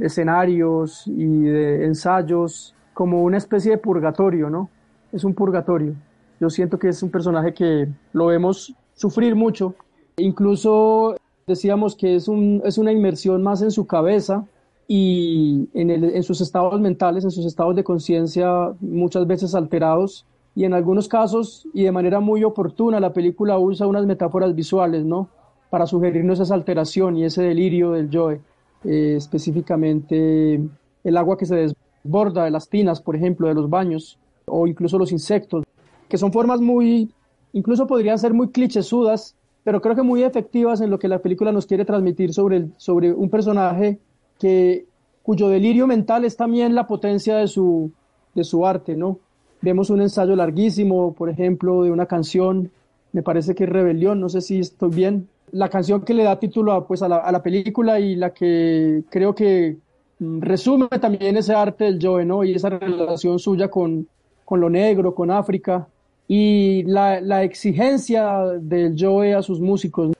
escenarios 0.00 1.06
y 1.06 1.42
de 1.42 1.86
ensayos 1.86 2.74
como 2.92 3.22
una 3.22 3.36
especie 3.36 3.70
de 3.70 3.78
purgatorio, 3.78 4.50
¿no? 4.50 4.68
Es 5.12 5.22
un 5.22 5.32
purgatorio. 5.32 5.94
Yo 6.40 6.50
siento 6.50 6.78
que 6.78 6.88
es 6.88 7.02
un 7.02 7.10
personaje 7.10 7.54
que 7.54 7.88
lo 8.12 8.26
vemos 8.26 8.74
sufrir 8.98 9.34
mucho. 9.36 9.74
Incluso 10.16 11.16
decíamos 11.46 11.96
que 11.96 12.16
es, 12.16 12.28
un, 12.28 12.60
es 12.64 12.76
una 12.78 12.92
inmersión 12.92 13.42
más 13.42 13.62
en 13.62 13.70
su 13.70 13.86
cabeza 13.86 14.44
y 14.88 15.68
en, 15.72 15.90
el, 15.90 16.04
en 16.04 16.22
sus 16.22 16.40
estados 16.40 16.80
mentales, 16.80 17.24
en 17.24 17.30
sus 17.30 17.46
estados 17.46 17.76
de 17.76 17.84
conciencia 17.84 18.72
muchas 18.80 19.26
veces 19.26 19.54
alterados. 19.54 20.26
Y 20.54 20.64
en 20.64 20.74
algunos 20.74 21.06
casos, 21.06 21.68
y 21.72 21.84
de 21.84 21.92
manera 21.92 22.18
muy 22.18 22.42
oportuna, 22.42 22.98
la 22.98 23.12
película 23.12 23.58
usa 23.58 23.86
unas 23.86 24.06
metáforas 24.06 24.54
visuales, 24.56 25.04
¿no? 25.04 25.28
Para 25.70 25.86
sugerirnos 25.86 26.40
esa 26.40 26.54
alteración 26.54 27.16
y 27.16 27.24
ese 27.24 27.42
delirio 27.42 27.92
del 27.92 28.10
Joe. 28.12 28.40
Eh, 28.84 29.14
específicamente 29.16 30.60
el 31.04 31.16
agua 31.16 31.36
que 31.36 31.46
se 31.46 31.54
desborda 31.54 32.44
de 32.44 32.50
las 32.50 32.68
tinas, 32.68 33.00
por 33.00 33.14
ejemplo, 33.14 33.46
de 33.46 33.54
los 33.54 33.70
baños, 33.70 34.18
o 34.46 34.66
incluso 34.66 34.98
los 34.98 35.12
insectos 35.12 35.64
que 36.08 36.18
son 36.18 36.32
formas 36.32 36.60
muy, 36.60 37.10
incluso 37.52 37.86
podrían 37.86 38.18
ser 38.18 38.34
muy 38.34 38.48
clichésudas, 38.48 39.34
pero 39.64 39.80
creo 39.80 39.94
que 39.94 40.02
muy 40.02 40.22
efectivas 40.22 40.80
en 40.80 40.90
lo 40.90 40.98
que 40.98 41.08
la 41.08 41.18
película 41.18 41.52
nos 41.52 41.66
quiere 41.66 41.84
transmitir 41.84 42.32
sobre, 42.32 42.68
sobre 42.76 43.12
un 43.12 43.28
personaje 43.28 43.98
que, 44.38 44.86
cuyo 45.22 45.48
delirio 45.48 45.86
mental 45.86 46.24
es 46.24 46.36
también 46.36 46.74
la 46.74 46.86
potencia 46.86 47.36
de 47.36 47.48
su, 47.48 47.90
de 48.34 48.44
su 48.44 48.66
arte, 48.66 48.96
¿no? 48.96 49.18
Vemos 49.60 49.90
un 49.90 50.00
ensayo 50.00 50.34
larguísimo, 50.34 51.12
por 51.12 51.28
ejemplo, 51.28 51.82
de 51.82 51.90
una 51.90 52.06
canción, 52.06 52.70
me 53.12 53.22
parece 53.22 53.54
que 53.54 53.64
es 53.64 53.70
Rebelión, 53.70 54.20
no 54.20 54.30
sé 54.30 54.40
si 54.40 54.60
estoy 54.60 54.88
bien, 54.88 55.28
la 55.52 55.68
canción 55.68 56.02
que 56.02 56.14
le 56.14 56.24
da 56.24 56.38
título 56.38 56.72
a, 56.72 56.86
pues, 56.86 57.02
a, 57.02 57.08
la, 57.08 57.16
a 57.16 57.30
la 57.30 57.42
película 57.42 58.00
y 58.00 58.16
la 58.16 58.30
que 58.30 59.02
creo 59.10 59.34
que 59.34 59.76
resume 60.18 60.88
también 61.00 61.36
ese 61.36 61.54
arte 61.54 61.84
del 61.84 61.98
Joe, 62.00 62.24
¿no? 62.24 62.42
Y 62.42 62.54
esa 62.54 62.70
relación 62.70 63.38
suya 63.38 63.68
con, 63.68 64.08
con 64.44 64.60
lo 64.60 64.70
negro, 64.70 65.14
con 65.14 65.30
África, 65.30 65.86
y 66.28 66.82
la, 66.82 67.22
la 67.22 67.42
exigencia 67.42 68.42
del 68.60 68.94
Joe 68.98 69.34
a 69.34 69.42
sus 69.42 69.60
músicos, 69.60 70.12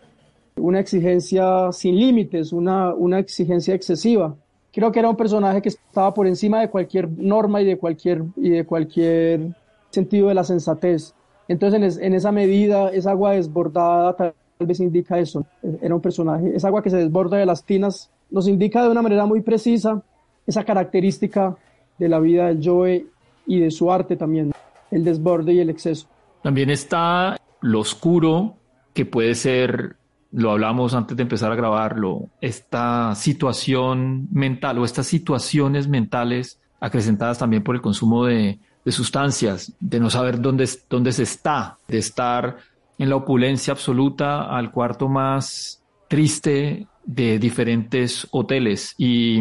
una 0.56 0.80
exigencia 0.80 1.70
sin 1.70 1.96
límites, 1.96 2.52
una, 2.52 2.94
una 2.94 3.18
exigencia 3.18 3.74
excesiva. 3.74 4.34
Creo 4.72 4.90
que 4.90 4.98
era 4.98 5.10
un 5.10 5.16
personaje 5.16 5.60
que 5.60 5.68
estaba 5.68 6.14
por 6.14 6.26
encima 6.26 6.60
de 6.60 6.70
cualquier 6.70 7.10
norma 7.10 7.60
y 7.60 7.66
de 7.66 7.76
cualquier, 7.76 8.24
y 8.36 8.48
de 8.50 8.64
cualquier 8.64 9.54
sentido 9.90 10.28
de 10.28 10.34
la 10.34 10.44
sensatez. 10.44 11.14
Entonces, 11.46 11.98
en, 11.98 12.04
en 12.04 12.14
esa 12.14 12.32
medida, 12.32 12.88
esa 12.90 13.10
agua 13.10 13.32
desbordada 13.32 14.16
tal 14.16 14.34
vez 14.60 14.80
indica 14.80 15.18
eso. 15.18 15.44
Era 15.82 15.94
un 15.94 16.00
personaje, 16.00 16.56
esa 16.56 16.68
agua 16.68 16.82
que 16.82 16.90
se 16.90 16.96
desborda 16.96 17.36
de 17.36 17.46
las 17.46 17.64
tinas, 17.64 18.10
nos 18.30 18.48
indica 18.48 18.82
de 18.82 18.90
una 18.90 19.02
manera 19.02 19.26
muy 19.26 19.42
precisa 19.42 20.02
esa 20.46 20.64
característica 20.64 21.56
de 21.98 22.08
la 22.08 22.18
vida 22.18 22.48
del 22.48 22.60
Joe 22.64 23.06
y 23.46 23.60
de 23.60 23.70
su 23.70 23.92
arte 23.92 24.16
también 24.16 24.52
el 24.90 25.04
desborde 25.04 25.52
y 25.52 25.60
el 25.60 25.70
exceso. 25.70 26.08
También 26.42 26.70
está 26.70 27.36
lo 27.60 27.80
oscuro, 27.80 28.56
que 28.94 29.06
puede 29.06 29.34
ser, 29.34 29.96
lo 30.32 30.50
hablamos 30.50 30.94
antes 30.94 31.16
de 31.16 31.22
empezar 31.22 31.52
a 31.52 31.56
grabarlo, 31.56 32.28
esta 32.40 33.14
situación 33.14 34.28
mental 34.30 34.78
o 34.78 34.84
estas 34.84 35.06
situaciones 35.06 35.88
mentales 35.88 36.60
acrecentadas 36.80 37.38
también 37.38 37.62
por 37.62 37.74
el 37.74 37.82
consumo 37.82 38.24
de, 38.24 38.58
sustancias, 38.86 39.74
de 39.80 40.00
no 40.00 40.08
saber 40.08 40.40
dónde, 40.40 40.66
dónde 40.88 41.12
se 41.12 41.24
está, 41.24 41.76
de 41.88 41.98
estar 41.98 42.56
en 42.96 43.10
la 43.10 43.16
opulencia 43.16 43.72
absoluta 43.72 44.44
al 44.56 44.70
cuarto 44.70 45.08
más 45.08 45.82
triste 46.08 46.86
de 47.04 47.38
diferentes 47.38 48.26
hoteles 48.30 48.94
y 48.96 49.40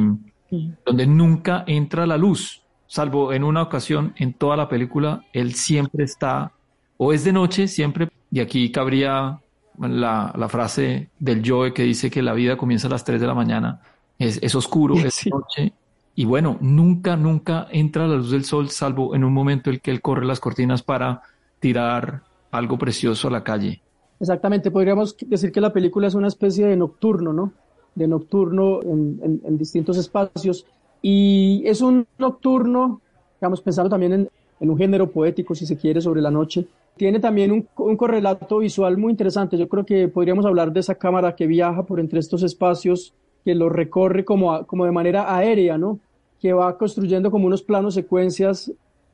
donde 0.86 1.08
nunca 1.08 1.63
entra 1.66 2.06
la 2.06 2.18
luz 2.18 2.62
salvo 2.88 3.34
en 3.34 3.44
una 3.44 3.62
ocasión 3.62 4.13
en 4.17 4.34
toda 4.34 4.58
la 4.58 4.70
película, 4.70 5.25
él 5.34 5.53
siempre 5.53 6.06
está, 6.06 6.53
o 6.98 7.13
es 7.13 7.24
de 7.24 7.34
noche, 7.34 7.67
siempre, 7.67 8.10
y 8.32 8.39
aquí 8.39 8.72
cabría 8.72 9.39
la, 9.77 10.34
la 10.36 10.50
frase 10.50 11.10
del 11.20 11.48
Joe 11.48 11.74
que 11.74 11.84
dice 11.84 12.10
que 12.10 12.22
la 12.22 12.34
vida 12.34 12.58
comienza 12.58 12.88
a 12.88 12.91
las 12.91 13.03
3 13.03 13.22
de 13.22 13.27
la 13.27 13.34
mañana, 13.34 13.82
es, 14.17 14.39
es 14.41 14.56
oscuro, 14.56 14.96
es 14.96 15.27
noche, 15.27 15.74
y 16.15 16.25
bueno, 16.25 16.58
nunca, 16.62 17.15
nunca 17.15 17.67
entra 17.72 18.08
la 18.08 18.15
luz 18.15 18.32
del 18.32 18.46
sol, 18.46 18.70
salvo 18.70 19.13
en 19.13 19.24
un 19.24 19.34
momento 19.34 19.70
en 19.70 19.79
que 19.79 19.91
él 19.91 20.01
corre 20.01 20.25
las 20.25 20.39
cortinas 20.39 20.82
para 20.82 21.22
tirar 21.60 22.24
algo 22.50 22.77
precioso 22.77 23.27
a 23.27 23.32
la 23.32 23.44
calle. 23.44 23.82
Exactamente, 24.20 24.72
podríamos 24.72 25.15
decir 25.27 25.51
que 25.51 25.62
la 25.62 25.72
película 25.72 26.08
es 26.08 26.15
una 26.15 26.27
especie 26.27 26.65
de 26.65 26.75
nocturno, 26.75 27.34
¿no? 27.34 27.53
De 27.94 28.08
nocturno 28.08 28.82
en, 28.82 29.41
en 29.44 29.58
distintos 29.58 29.98
espacios 29.98 30.65
y 31.09 31.63
es 31.65 31.79
un 31.79 32.05
nocturno, 32.17 32.99
digamos, 33.39 33.61
pensando 33.61 33.89
también 33.89 34.11
en, 34.11 34.29
un 34.69 34.77
género 34.77 35.09
poético, 35.09 35.55
si 35.55 35.65
se 35.65 35.77
quiere, 35.77 36.01
sobre 36.01 36.19
la 36.19 36.29
noche. 36.29 36.67
Tiene 36.97 37.21
también 37.21 37.49
un, 37.53 37.65
un, 37.77 37.95
correlato 37.95 38.57
visual 38.57 38.97
muy 38.97 39.11
interesante. 39.11 39.57
Yo 39.57 39.69
creo 39.69 39.85
que 39.85 40.09
podríamos 40.09 40.45
hablar 40.45 40.73
de 40.73 40.81
esa 40.81 40.95
cámara 40.95 41.33
que 41.33 41.47
viaja 41.47 41.83
por 41.83 42.01
entre 42.01 42.19
estos 42.19 42.43
espacios, 42.43 43.13
que 43.45 43.55
lo 43.55 43.69
recorre 43.69 44.25
como, 44.25 44.67
como 44.67 44.83
de 44.83 44.91
manera 44.91 45.33
aérea, 45.33 45.77
¿no? 45.77 45.97
Que 46.41 46.51
va 46.51 46.77
construyendo 46.77 47.31
como 47.31 47.47
unos 47.47 47.63
planos 47.63 47.93
secuencias 47.93 48.69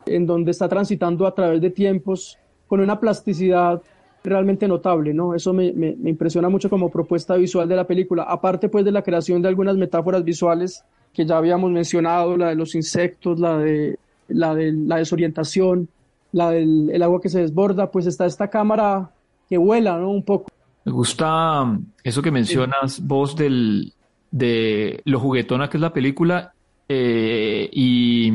en 0.08 0.26
donde 0.26 0.50
está 0.50 0.68
transitando 0.68 1.28
a 1.28 1.36
través 1.36 1.62
de 1.62 1.70
tiempos 1.70 2.40
con 2.66 2.80
una 2.80 3.00
plasticidad 3.00 3.84
realmente 4.24 4.68
notable, 4.68 5.14
¿no? 5.14 5.36
Eso 5.36 5.54
me, 5.54 5.72
me, 5.74 5.96
me 5.96 6.10
impresiona 6.10 6.50
mucho 6.50 6.72
como 6.72 6.90
propuesta 6.90 7.36
visual 7.36 7.70
de 7.70 7.76
la 7.76 7.86
película. 7.86 8.24
Aparte, 8.24 8.68
pues, 8.68 8.84
de 8.84 8.92
la 8.92 9.04
creación 9.04 9.44
de 9.44 9.50
algunas 9.50 9.78
metáforas 9.78 10.24
visuales 10.24 10.84
que 11.14 11.26
ya 11.26 11.38
habíamos 11.38 11.72
mencionado, 11.72 12.38
la 12.38 12.50
de 12.50 12.56
los 12.56 12.76
insectos, 12.76 13.40
la 13.40 13.58
de 13.58 14.00
la, 14.28 14.56
de, 14.56 14.72
la 14.72 14.98
desorientación, 14.98 15.90
la 16.32 16.52
del 16.52 16.90
el 16.92 17.04
agua 17.04 17.22
que 17.22 17.30
se 17.30 17.42
desborda, 17.42 17.92
pues 17.92 18.06
está 18.08 18.26
esta 18.26 18.50
cámara 18.50 19.12
que 19.48 19.58
vuela, 19.58 19.98
¿no? 19.98 20.10
Un 20.10 20.24
poco. 20.24 20.50
Me 20.86 20.92
gusta 20.92 21.62
um, 21.62 21.86
eso 22.04 22.22
que 22.22 22.32
mencionas 22.32 23.06
vos 23.06 23.36
del, 23.36 23.94
de 24.32 25.02
lo 25.06 25.20
juguetona 25.20 25.70
que 25.70 25.78
es 25.78 25.82
la 25.82 25.94
película 25.94 26.54
eh, 26.90 27.70
y 27.72 28.34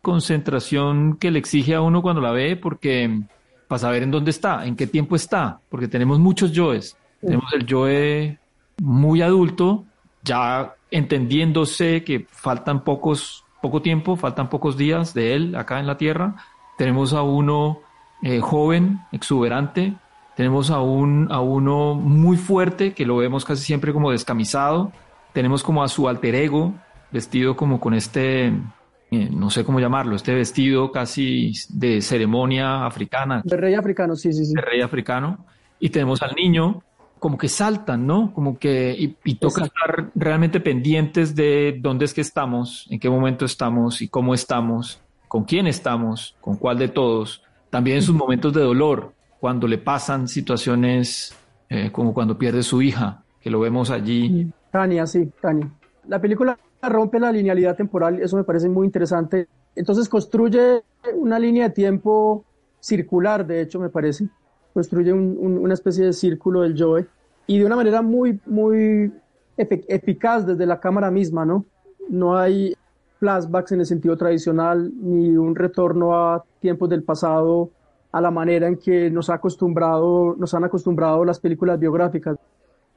concentración 0.00 1.16
que 1.16 1.30
le 1.30 1.38
exige 1.38 1.74
a 1.74 1.80
uno 1.80 2.02
cuando 2.02 2.20
la 2.20 2.32
ve 2.32 2.56
porque 2.56 3.22
para 3.66 3.78
saber 3.78 4.02
en 4.02 4.10
dónde 4.10 4.30
está, 4.30 4.66
en 4.66 4.76
qué 4.76 4.86
tiempo 4.86 5.16
está, 5.16 5.60
porque 5.70 5.88
tenemos 5.88 6.18
muchos 6.18 6.52
Joes. 6.54 6.96
Tenemos 7.20 7.50
el 7.54 7.66
Joe 7.68 8.38
muy 8.82 9.22
adulto, 9.22 9.84
ya 10.22 10.74
entendiéndose 10.92 12.04
que 12.04 12.26
faltan 12.30 12.84
pocos, 12.84 13.44
poco 13.60 13.82
tiempo, 13.82 14.16
faltan 14.16 14.48
pocos 14.48 14.76
días 14.76 15.14
de 15.14 15.34
él 15.34 15.56
acá 15.56 15.80
en 15.80 15.86
la 15.86 15.96
Tierra. 15.96 16.36
Tenemos 16.78 17.12
a 17.12 17.22
uno 17.22 17.80
eh, 18.22 18.40
joven, 18.40 19.00
exuberante, 19.10 19.94
tenemos 20.36 20.70
a, 20.70 20.80
un, 20.80 21.28
a 21.30 21.40
uno 21.40 21.94
muy 21.94 22.36
fuerte, 22.36 22.94
que 22.94 23.04
lo 23.04 23.16
vemos 23.16 23.44
casi 23.44 23.64
siempre 23.64 23.92
como 23.92 24.10
descamisado, 24.10 24.92
tenemos 25.32 25.62
como 25.62 25.82
a 25.82 25.88
su 25.88 26.08
alter 26.08 26.34
ego, 26.34 26.74
vestido 27.10 27.56
como 27.56 27.80
con 27.80 27.94
este, 27.94 28.46
eh, 28.46 29.28
no 29.30 29.50
sé 29.50 29.64
cómo 29.64 29.80
llamarlo, 29.80 30.16
este 30.16 30.34
vestido 30.34 30.92
casi 30.92 31.52
de 31.70 32.00
ceremonia 32.00 32.86
africana. 32.86 33.42
De 33.44 33.56
rey 33.56 33.74
africano, 33.74 34.14
sí, 34.14 34.32
sí, 34.32 34.46
sí. 34.46 34.54
De 34.54 34.62
rey 34.62 34.80
africano. 34.80 35.46
Y 35.78 35.90
tenemos 35.90 36.22
al 36.22 36.34
niño 36.36 36.82
como 37.22 37.38
que 37.38 37.48
saltan, 37.48 38.04
¿no? 38.04 38.34
Como 38.34 38.58
que, 38.58 38.96
y, 38.98 39.34
toca 39.36 39.66
estar 39.66 40.10
realmente 40.16 40.58
pendientes 40.58 41.36
de 41.36 41.78
dónde 41.80 42.04
es 42.04 42.14
que 42.14 42.20
estamos, 42.20 42.88
en 42.90 42.98
qué 42.98 43.08
momento 43.08 43.44
estamos 43.44 44.02
y 44.02 44.08
cómo 44.08 44.34
estamos, 44.34 45.00
con 45.28 45.44
quién 45.44 45.68
estamos, 45.68 46.34
con 46.40 46.56
cuál 46.56 46.80
de 46.80 46.88
todos. 46.88 47.44
También 47.70 47.98
en 47.98 48.02
sus 48.02 48.16
momentos 48.16 48.52
de 48.52 48.62
dolor, 48.62 49.12
cuando 49.38 49.68
le 49.68 49.78
pasan 49.78 50.26
situaciones 50.26 51.32
eh, 51.68 51.92
como 51.92 52.12
cuando 52.12 52.36
pierde 52.36 52.64
su 52.64 52.82
hija, 52.82 53.22
que 53.40 53.50
lo 53.50 53.60
vemos 53.60 53.90
allí. 53.90 54.50
Tania, 54.72 55.06
sí, 55.06 55.30
Tania. 55.40 55.70
La 56.08 56.20
película 56.20 56.58
rompe 56.82 57.20
la 57.20 57.30
linealidad 57.30 57.76
temporal, 57.76 58.20
eso 58.20 58.36
me 58.36 58.42
parece 58.42 58.68
muy 58.68 58.84
interesante. 58.84 59.46
Entonces 59.76 60.08
construye 60.08 60.82
una 61.14 61.38
línea 61.38 61.68
de 61.68 61.74
tiempo 61.74 62.44
circular, 62.80 63.46
de 63.46 63.60
hecho, 63.60 63.78
me 63.78 63.90
parece 63.90 64.26
construye 64.72 65.12
una 65.12 65.74
especie 65.74 66.04
de 66.06 66.12
círculo 66.12 66.62
del 66.62 66.80
Joe 66.80 67.06
y 67.46 67.58
de 67.58 67.64
una 67.64 67.76
manera 67.76 68.02
muy, 68.02 68.40
muy 68.46 69.12
eficaz 69.56 70.46
desde 70.46 70.66
la 70.66 70.80
cámara 70.80 71.10
misma, 71.10 71.44
¿no? 71.44 71.64
No 72.08 72.36
hay 72.36 72.74
flashbacks 73.18 73.72
en 73.72 73.80
el 73.80 73.86
sentido 73.86 74.16
tradicional 74.16 74.90
ni 75.00 75.36
un 75.36 75.54
retorno 75.54 76.16
a 76.16 76.44
tiempos 76.60 76.88
del 76.88 77.02
pasado 77.02 77.70
a 78.10 78.20
la 78.20 78.30
manera 78.30 78.68
en 78.68 78.76
que 78.76 79.10
nos, 79.10 79.30
ha 79.30 79.34
acostumbrado, 79.34 80.36
nos 80.38 80.52
han 80.54 80.64
acostumbrado 80.64 81.24
las 81.24 81.40
películas 81.40 81.78
biográficas, 81.78 82.36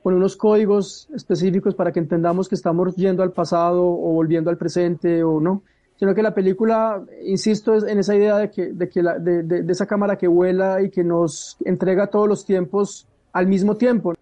con 0.03 0.13
unos 0.13 0.35
códigos 0.35 1.09
específicos 1.15 1.73
para 1.73 1.91
que 1.91 1.99
entendamos 1.99 2.47
que 2.49 2.55
estamos 2.55 2.95
yendo 2.95 3.23
al 3.23 3.31
pasado 3.31 3.83
o 3.83 4.13
volviendo 4.13 4.49
al 4.49 4.57
presente 4.57 5.23
o 5.23 5.39
no, 5.39 5.63
sino 5.97 6.13
que 6.13 6.21
la 6.21 6.33
película, 6.33 7.01
insisto, 7.25 7.73
es 7.73 7.83
en 7.83 7.99
esa 7.99 8.15
idea 8.15 8.37
de, 8.37 8.51
que, 8.51 8.73
de, 8.73 8.89
que 8.89 9.01
la, 9.01 9.17
de, 9.17 9.43
de, 9.43 9.71
esa 9.71 9.85
cámara 9.85 10.17
que 10.17 10.27
vuela 10.27 10.81
y 10.81 10.89
que 10.89 11.03
nos 11.03 11.57
entrega 11.65 12.07
todos 12.07 12.27
los 12.27 12.45
tiempos 12.45 13.07
al 13.33 13.47
mismo 13.47 13.75
tiempo. 13.75 14.13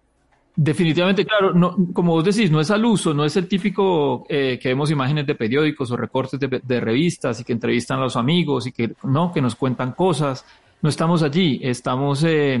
Definitivamente, 0.56 1.24
claro, 1.24 1.52
no, 1.52 1.76
como 1.92 2.12
vos 2.12 2.24
decís, 2.24 2.48
no 2.50 2.60
es 2.60 2.70
al 2.70 2.84
uso, 2.84 3.12
no 3.12 3.24
es 3.24 3.36
el 3.36 3.48
típico 3.48 4.24
eh, 4.28 4.56
que 4.62 4.68
vemos 4.68 4.88
imágenes 4.90 5.26
de 5.26 5.34
periódicos 5.34 5.90
o 5.90 5.96
recortes 5.96 6.38
de, 6.38 6.60
de, 6.62 6.80
revistas 6.80 7.40
y 7.40 7.44
que 7.44 7.52
entrevistan 7.52 7.98
a 7.98 8.02
los 8.02 8.16
amigos 8.16 8.68
y 8.68 8.72
que 8.72 8.94
no, 9.02 9.32
que 9.32 9.42
nos 9.42 9.56
cuentan 9.56 9.92
cosas, 9.92 10.44
no 10.80 10.90
estamos 10.90 11.22
allí, 11.22 11.60
estamos, 11.62 12.22
eh, 12.24 12.58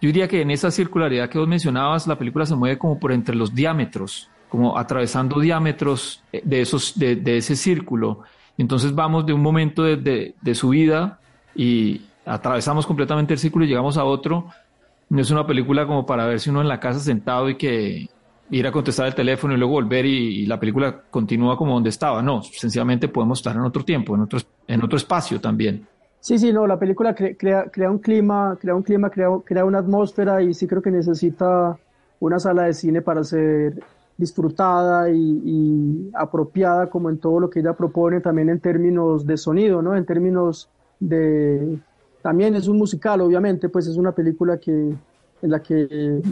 yo 0.00 0.06
diría 0.06 0.28
que 0.28 0.42
en 0.42 0.50
esa 0.50 0.70
circularidad 0.70 1.30
que 1.30 1.38
vos 1.38 1.48
mencionabas, 1.48 2.06
la 2.06 2.18
película 2.18 2.44
se 2.44 2.54
mueve 2.54 2.76
como 2.76 3.00
por 3.00 3.12
entre 3.12 3.34
los 3.34 3.54
diámetros, 3.54 4.28
como 4.48 4.76
atravesando 4.76 5.40
diámetros 5.40 6.22
eh, 6.32 6.42
de, 6.44 6.60
esos, 6.60 6.98
de, 6.98 7.38
ese 7.38 7.56
círculo. 7.56 8.24
Entonces 8.58 8.94
vamos 8.94 9.26
de 9.26 9.32
un 9.32 9.40
momento 9.40 9.82
de, 9.82 10.34
de, 10.40 10.54
su 10.54 10.70
vida 10.70 11.18
y 11.54 12.02
atravesamos 12.24 12.86
completamente 12.86 13.34
el 13.34 13.38
círculo 13.38 13.64
y 13.64 13.68
llegamos 13.68 13.96
a 13.96 14.04
otro. 14.04 14.46
No 15.08 15.20
es 15.20 15.30
una 15.30 15.46
película 15.46 15.86
como 15.86 16.06
para 16.06 16.26
verse 16.26 16.50
uno 16.50 16.60
en 16.60 16.68
la 16.68 16.80
casa 16.80 17.00
sentado 17.00 17.48
y 17.48 17.56
que 17.56 18.08
ir 18.50 18.66
a 18.66 18.72
contestar 18.72 19.06
el 19.06 19.14
teléfono 19.14 19.54
y 19.54 19.56
luego 19.56 19.74
volver 19.74 20.04
y, 20.04 20.46
la 20.46 20.60
película 20.60 21.02
continúa 21.10 21.56
como 21.56 21.74
donde 21.74 21.88
estaba. 21.88 22.22
No, 22.22 22.42
sencillamente 22.42 23.08
podemos 23.08 23.38
estar 23.38 23.56
en 23.56 23.62
otro 23.62 23.84
tiempo, 23.84 24.14
en 24.14 24.22
otro, 24.22 24.38
en 24.66 24.84
otro 24.84 24.96
espacio 24.96 25.40
también. 25.40 25.86
Sí, 26.20 26.38
sí, 26.38 26.52
no, 26.52 26.66
la 26.66 26.78
película 26.78 27.14
crea, 27.14 27.64
crea 27.64 27.90
un 27.90 27.98
clima, 27.98 28.56
crea 28.60 28.74
un 28.74 28.82
clima, 28.82 29.10
crea, 29.10 29.28
crea 29.44 29.64
una 29.64 29.78
atmósfera 29.78 30.42
y 30.42 30.54
sí 30.54 30.68
creo 30.68 30.80
que 30.80 30.90
necesita 30.90 31.76
una 32.20 32.38
sala 32.38 32.64
de 32.64 32.74
cine 32.74 33.02
para 33.02 33.24
ser 33.24 33.82
disfrutada 34.16 35.10
y, 35.10 36.10
apropiada 36.14 36.88
como 36.88 37.10
en 37.10 37.18
todo 37.18 37.40
lo 37.40 37.50
que 37.50 37.60
ella 37.60 37.74
propone 37.74 38.20
también 38.20 38.48
en 38.50 38.60
términos 38.60 39.26
de 39.26 39.36
sonido, 39.36 39.82
¿no? 39.82 39.96
En 39.96 40.04
términos 40.04 40.68
de... 41.00 41.78
También 42.22 42.54
es 42.54 42.68
un 42.68 42.78
musical, 42.78 43.20
obviamente, 43.20 43.68
pues 43.68 43.88
es 43.88 43.96
una 43.96 44.12
película 44.12 44.58
que, 44.58 44.70
en 45.42 45.50
la 45.50 45.60
que 45.60 46.22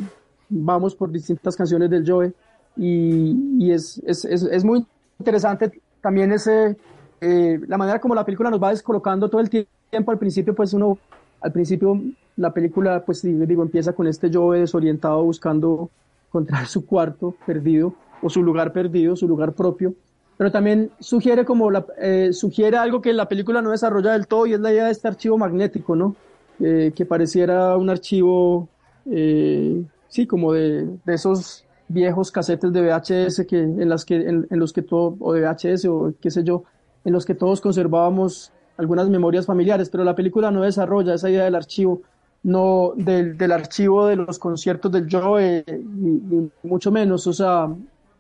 vamos 0.49 0.95
por 0.95 1.11
distintas 1.11 1.57
canciones 1.57 1.91
del 1.91 2.09
Joe 2.09 2.33
y, 2.77 3.71
es, 3.73 4.01
es, 4.07 4.25
es, 4.25 4.43
es 4.45 4.65
muy 4.65 4.87
interesante 5.19 5.81
también 6.01 6.33
ese, 6.33 6.77
eh, 7.21 7.61
la 7.67 7.77
manera 7.77 8.01
como 8.01 8.15
la 8.15 8.25
película 8.25 8.51
nos 8.51 8.63
va 8.63 8.71
descolocando 8.71 9.29
todo 9.29 9.41
el 9.41 9.51
tiempo 9.51 10.11
al 10.11 10.19
principio, 10.19 10.55
pues 10.55 10.73
uno, 10.73 10.99
al 11.41 11.53
principio 11.53 12.01
la 12.37 12.53
película, 12.53 13.05
pues 13.05 13.23
digo, 13.23 13.63
empieza 13.63 13.93
con 13.93 14.07
este 14.07 14.31
Joe 14.33 14.61
desorientado 14.61 15.23
buscando 15.23 15.91
encontrar 16.31 16.67
su 16.67 16.87
cuarto 16.87 17.35
perdido 17.45 17.93
o 18.23 18.31
su 18.31 18.43
lugar 18.43 18.73
perdido, 18.73 19.17
su 19.17 19.27
lugar 19.27 19.53
propio. 19.53 19.95
Pero 20.37 20.53
también 20.53 20.91
sugiere 21.01 21.45
como 21.45 21.71
eh, 21.99 22.33
sugiere 22.33 22.77
algo 22.77 23.03
que 23.03 23.13
la 23.13 23.29
película 23.29 23.61
no 23.61 23.73
desarrolla 23.73 24.13
del 24.13 24.27
todo 24.27 24.47
y 24.47 24.55
es 24.55 24.61
la 24.61 24.73
idea 24.73 24.87
de 24.87 24.93
este 24.93 25.09
archivo 25.09 25.37
magnético, 25.37 25.97
¿no? 25.97 26.15
Eh, 26.61 26.93
que 26.95 27.05
pareciera 27.05 27.77
un 27.77 27.91
archivo, 27.91 28.69
eh, 29.11 29.83
sí, 30.09 30.27
como 30.27 30.53
de, 30.53 30.87
de, 31.05 31.15
esos 31.15 31.65
viejos 31.89 32.31
casetes 32.31 32.73
de 32.73 32.81
VHS 32.81 33.45
que, 33.47 33.59
en, 33.59 33.89
las 33.89 34.05
que, 34.05 34.17
en 34.17 34.47
los 34.51 34.73
que 34.73 34.83
todo, 34.83 35.17
o 35.21 35.33
de 35.33 35.41
VHS 35.41 35.87
o 35.87 36.15
qué 36.21 36.31
sé 36.31 36.45
yo, 36.45 36.65
en 37.05 37.13
los 37.13 37.27
que 37.27 37.35
todos 37.35 37.61
conservábamos 37.61 38.53
algunas 38.77 39.09
memorias 39.11 39.47
familiares, 39.47 39.91
pero 39.91 40.05
la 40.05 40.15
película 40.15 40.51
no 40.51 40.63
desarrolla 40.63 41.15
esa 41.15 41.29
idea 41.29 41.45
del 41.45 41.55
archivo, 41.55 42.03
no 42.43 42.93
del, 42.97 43.37
del 43.37 43.53
archivo 43.53 44.07
de 44.07 44.17
los 44.17 44.39
conciertos 44.39 44.91
del 44.91 45.07
Joe, 45.11 45.65
ni, 45.67 46.51
mucho 46.63 46.91
menos, 46.91 47.27
o 47.27 47.33
sea, 47.33 47.69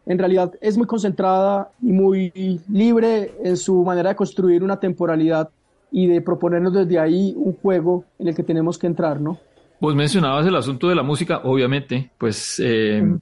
en 0.07 0.19
realidad 0.19 0.53
es 0.61 0.77
muy 0.77 0.87
concentrada 0.87 1.71
y 1.83 1.93
muy 1.93 2.61
libre 2.69 3.35
en 3.43 3.57
su 3.57 3.83
manera 3.85 4.11
de 4.11 4.17
construir 4.17 4.63
una 4.63 4.79
temporalidad 4.79 5.51
y 5.93 6.07
de 6.07 6.21
proponernos 6.21 6.73
desde 6.73 6.99
ahí 6.99 7.35
un 7.37 7.55
juego 7.55 8.05
en 8.19 8.29
el 8.29 8.35
que 8.35 8.43
tenemos 8.43 8.79
que 8.79 8.87
entrar, 8.87 9.21
¿no? 9.21 9.39
Vos 9.81 9.95
mencionabas 9.95 10.47
el 10.47 10.55
asunto 10.57 10.89
de 10.89 10.95
la 10.95 11.03
música, 11.03 11.41
obviamente, 11.43 12.11
pues 12.19 12.61
eh, 12.63 13.03
mm. 13.03 13.19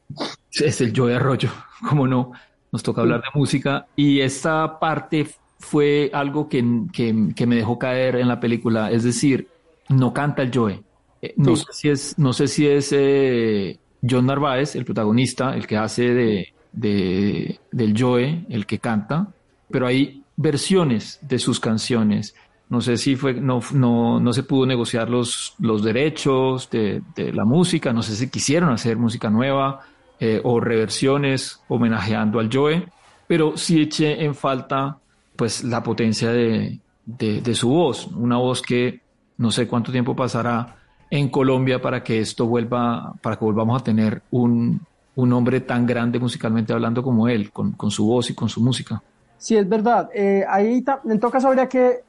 es 0.51 0.81
el 0.81 0.93
Joe 0.95 1.15
Arroyo, 1.15 1.51
como 1.89 2.07
no, 2.07 2.33
nos 2.73 2.83
toca 2.83 3.01
hablar 3.01 3.21
de 3.21 3.39
música 3.39 3.87
y 3.95 4.21
esta 4.21 4.79
parte 4.79 5.29
fue 5.59 6.11
algo 6.13 6.49
que, 6.49 6.65
que, 6.93 7.47
me 7.47 7.57
dejó 7.57 7.79
caer 7.79 8.17
en 8.17 8.29
la 8.29 8.41
película. 8.41 8.91
Es 8.91 9.03
decir, 9.05 9.49
no 9.89 10.13
canta 10.13 10.43
el 10.43 10.51
Joe. 10.55 10.83
Eh, 11.22 11.35
no, 11.37 11.57
sé 11.57 11.66
si 11.72 11.88
es, 11.88 12.18
no 12.18 12.33
sé 12.33 12.46
si 12.48 12.66
es 12.66 12.92
eh, 12.92 13.78
John 14.09 14.26
Narváez, 14.26 14.76
el 14.76 14.85
protagonista, 14.85 15.54
el 15.54 15.66
que 15.66 15.76
hace 15.76 16.14
de, 16.14 16.54
de, 16.72 17.59
del 17.72 17.94
Joe, 17.96 18.44
el 18.48 18.66
que 18.66 18.78
canta, 18.78 19.28
pero 19.70 19.87
hay 19.87 20.22
versiones 20.37 21.18
de 21.22 21.38
sus 21.38 21.61
canciones. 21.61 22.35
No 22.68 22.81
sé 22.81 22.96
si 22.96 23.16
fue, 23.16 23.35
no, 23.35 23.61
no, 23.72 24.20
no 24.20 24.33
se 24.33 24.42
pudo 24.42 24.66
negociar 24.66 25.09
los, 25.09 25.54
los 25.59 25.83
derechos 25.83 26.68
de, 26.70 27.02
de, 27.16 27.33
la 27.33 27.44
música, 27.44 27.92
no 27.92 28.02
sé 28.02 28.14
si 28.14 28.28
quisieron 28.28 28.70
hacer 28.70 28.96
música 28.96 29.31
nueva 29.31 29.81
eh, 30.20 30.40
o 30.44 30.61
reversiones 30.61 31.61
homenajeando 31.68 32.40
al 32.40 32.50
Joe, 32.52 32.87
pero 33.26 33.57
sí 33.57 33.81
eché 33.81 34.24
en 34.24 34.35
falta 34.35 34.98
pues 35.37 35.64
la 35.64 35.83
potencia 35.83 36.31
de, 36.31 36.81
de, 37.04 37.54
su 37.54 37.68
voz, 37.68 38.09
una 38.09 38.37
voz 38.37 38.61
que 38.61 39.00
no 39.38 39.50
sé 39.50 39.68
cuánto 39.68 39.92
tiempo 39.92 40.16
pasará 40.16 40.78
en 41.11 41.29
Colombia 41.29 41.81
para 41.81 42.03
que 42.03 42.21
esto 42.21 42.47
vuelva, 42.47 43.14
para 43.23 43.37
que 43.37 43.44
volvamos 43.44 43.81
a 43.81 43.85
tener 43.85 44.23
un, 44.31 44.81
un 45.16 45.33
hombre 45.33 45.61
tan 45.61 45.87
grande 45.87 46.18
musicalmente 46.18 46.73
hablando 46.73 47.03
como 47.03 47.29
él, 47.29 47.51
con, 47.51 47.73
con 47.73 47.90
su 47.90 48.07
voz 48.07 48.31
y 48.31 48.35
con 48.35 48.49
su 48.49 48.61
música. 48.61 49.03
Sí, 49.38 49.57
es 49.57 49.68
verdad. 49.68 50.11
Eh, 50.14 50.44
ahí 50.49 50.85
en 51.05 51.21
todo 51.21 51.31
caso 51.31 51.49
habría 51.49 51.68
que 51.68 52.03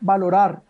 valorar, 0.00 0.60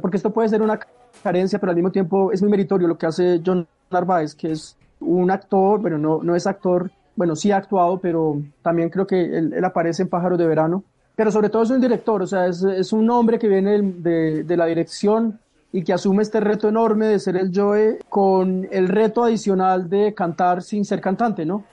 porque 0.00 0.16
esto 0.16 0.30
puede 0.30 0.48
ser 0.48 0.62
una 0.62 0.78
carencia, 1.22 1.58
pero 1.58 1.70
al 1.70 1.76
mismo 1.76 1.90
tiempo 1.90 2.32
es 2.32 2.42
muy 2.42 2.50
meritorio 2.50 2.88
lo 2.88 2.98
que 2.98 3.06
hace 3.06 3.40
John 3.44 3.66
Narváez, 3.90 4.34
que 4.34 4.52
es 4.52 4.76
un 5.00 5.30
actor, 5.30 5.80
bueno, 5.80 5.98
no, 5.98 6.22
no 6.22 6.34
es 6.34 6.46
actor, 6.46 6.90
bueno, 7.16 7.36
sí 7.36 7.50
ha 7.50 7.58
actuado, 7.58 7.98
pero 7.98 8.40
también 8.62 8.88
creo 8.88 9.06
que 9.06 9.20
él, 9.20 9.52
él 9.52 9.64
aparece 9.64 10.02
en 10.02 10.08
Pájaros 10.08 10.38
de 10.38 10.46
Verano, 10.46 10.84
pero 11.14 11.30
sobre 11.30 11.50
todo 11.50 11.62
es 11.62 11.70
un 11.70 11.80
director, 11.80 12.22
o 12.22 12.26
sea, 12.26 12.46
es, 12.46 12.62
es 12.62 12.92
un 12.92 13.08
hombre 13.10 13.38
que 13.38 13.48
viene 13.48 13.82
de, 13.82 14.44
de, 14.44 14.56
la 14.56 14.66
dirección 14.66 15.38
y 15.72 15.82
que 15.82 15.94
asume 15.94 16.22
este 16.22 16.38
reto 16.38 16.68
enorme 16.68 17.06
de 17.06 17.18
ser 17.18 17.36
el 17.36 17.50
Joe 17.54 17.98
con 18.10 18.68
el 18.70 18.88
reto 18.88 19.24
adicional 19.24 19.88
de 19.88 20.12
cantar 20.12 20.62
sin 20.62 20.84
ser 20.84 21.00
cantante, 21.00 21.46
¿no? 21.46 21.64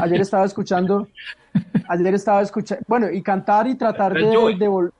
Ayer 0.00 0.20
estaba 0.20 0.44
escuchando, 0.44 1.08
ayer 1.88 2.14
estaba 2.14 2.40
escuchando, 2.40 2.84
bueno, 2.86 3.10
y 3.10 3.20
cantar 3.20 3.66
y 3.66 3.74
tratar 3.74 4.14
de, 4.14 4.28
de 4.28 4.90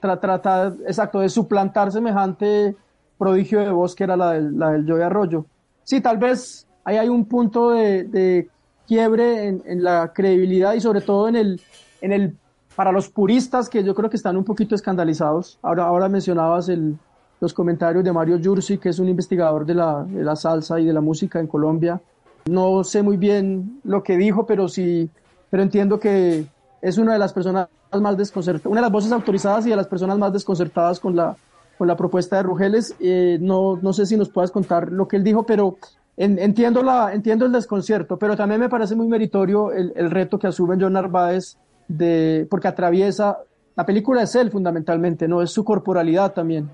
tratar, 0.00 0.74
exacto, 0.86 1.20
de 1.20 1.28
suplantar 1.28 1.92
semejante 1.92 2.74
prodigio 3.18 3.60
de 3.60 3.70
voz 3.70 3.94
que 3.94 4.04
era 4.04 4.16
la 4.16 4.32
del, 4.32 4.58
la 4.58 4.72
del 4.72 4.84
Joe 4.86 5.04
Arroyo. 5.04 5.46
Sí, 5.84 6.00
tal 6.00 6.18
vez 6.18 6.66
ahí 6.84 6.96
hay 6.96 7.08
un 7.08 7.24
punto 7.26 7.70
de, 7.70 8.04
de 8.04 8.48
quiebre 8.88 9.46
en, 9.46 9.62
en, 9.64 9.84
la 9.84 10.12
credibilidad 10.12 10.74
y 10.74 10.80
sobre 10.80 11.02
todo 11.02 11.28
en 11.28 11.36
el, 11.36 11.60
en 12.00 12.12
el 12.12 12.36
para 12.74 12.90
los 12.90 13.08
puristas 13.08 13.68
que 13.68 13.84
yo 13.84 13.94
creo 13.94 14.10
que 14.10 14.16
están 14.16 14.36
un 14.36 14.44
poquito 14.44 14.74
escandalizados, 14.74 15.58
ahora, 15.62 15.84
ahora 15.84 16.08
mencionabas 16.08 16.68
el, 16.68 16.98
los 17.40 17.52
comentarios 17.52 18.04
de 18.04 18.12
Mario 18.12 18.38
Yursi, 18.38 18.78
que 18.78 18.88
es 18.88 18.98
un 18.98 19.08
investigador 19.08 19.66
de 19.66 19.74
la, 19.74 20.04
de 20.04 20.24
la, 20.24 20.36
salsa 20.36 20.80
y 20.80 20.84
de 20.84 20.92
la 20.92 21.00
música 21.00 21.38
en 21.38 21.46
Colombia. 21.46 22.00
No 22.46 22.84
sé 22.84 23.02
muy 23.02 23.16
bien 23.16 23.80
lo 23.84 24.02
que 24.02 24.16
dijo, 24.16 24.46
pero 24.46 24.68
sí, 24.68 25.10
pero 25.50 25.62
entiendo 25.62 25.98
que 25.98 26.46
es 26.80 26.98
una 26.98 27.12
de 27.12 27.18
las 27.18 27.32
personas 27.32 27.68
más 27.92 28.16
desconcertadas, 28.16 28.66
una 28.66 28.80
de 28.80 28.86
las 28.86 28.92
voces 28.92 29.12
autorizadas 29.12 29.66
y 29.66 29.70
de 29.70 29.76
las 29.76 29.86
personas 29.86 30.18
más 30.18 30.32
desconcertadas 30.32 31.00
con 31.00 31.16
la, 31.16 31.36
con 31.78 31.88
la 31.88 31.96
propuesta 31.96 32.36
de 32.36 32.42
Rugeles. 32.42 32.94
Eh, 33.00 33.38
no, 33.40 33.78
no 33.80 33.92
sé 33.92 34.06
si 34.06 34.16
nos 34.16 34.28
puedas 34.28 34.50
contar 34.50 34.92
lo 34.92 35.08
que 35.08 35.16
él 35.16 35.24
dijo, 35.24 35.44
pero 35.44 35.76
entiendo, 36.16 36.82
la, 36.82 37.12
entiendo 37.12 37.44
el 37.44 37.52
desconcierto, 37.52 38.16
pero 38.16 38.36
también 38.36 38.60
me 38.60 38.68
parece 38.68 38.94
muy 38.94 39.06
meritorio 39.06 39.72
el, 39.72 39.92
el 39.96 40.10
reto 40.10 40.38
que 40.38 40.46
asume 40.46 40.76
John 40.80 40.94
Narváez 40.94 41.58
de, 41.88 42.46
porque 42.50 42.68
atraviesa, 42.68 43.38
la 43.74 43.84
película 43.84 44.22
es 44.22 44.34
él 44.34 44.50
fundamentalmente, 44.50 45.28
no 45.28 45.42
es 45.42 45.50
su 45.50 45.64
corporalidad 45.64 46.32
también, 46.32 46.70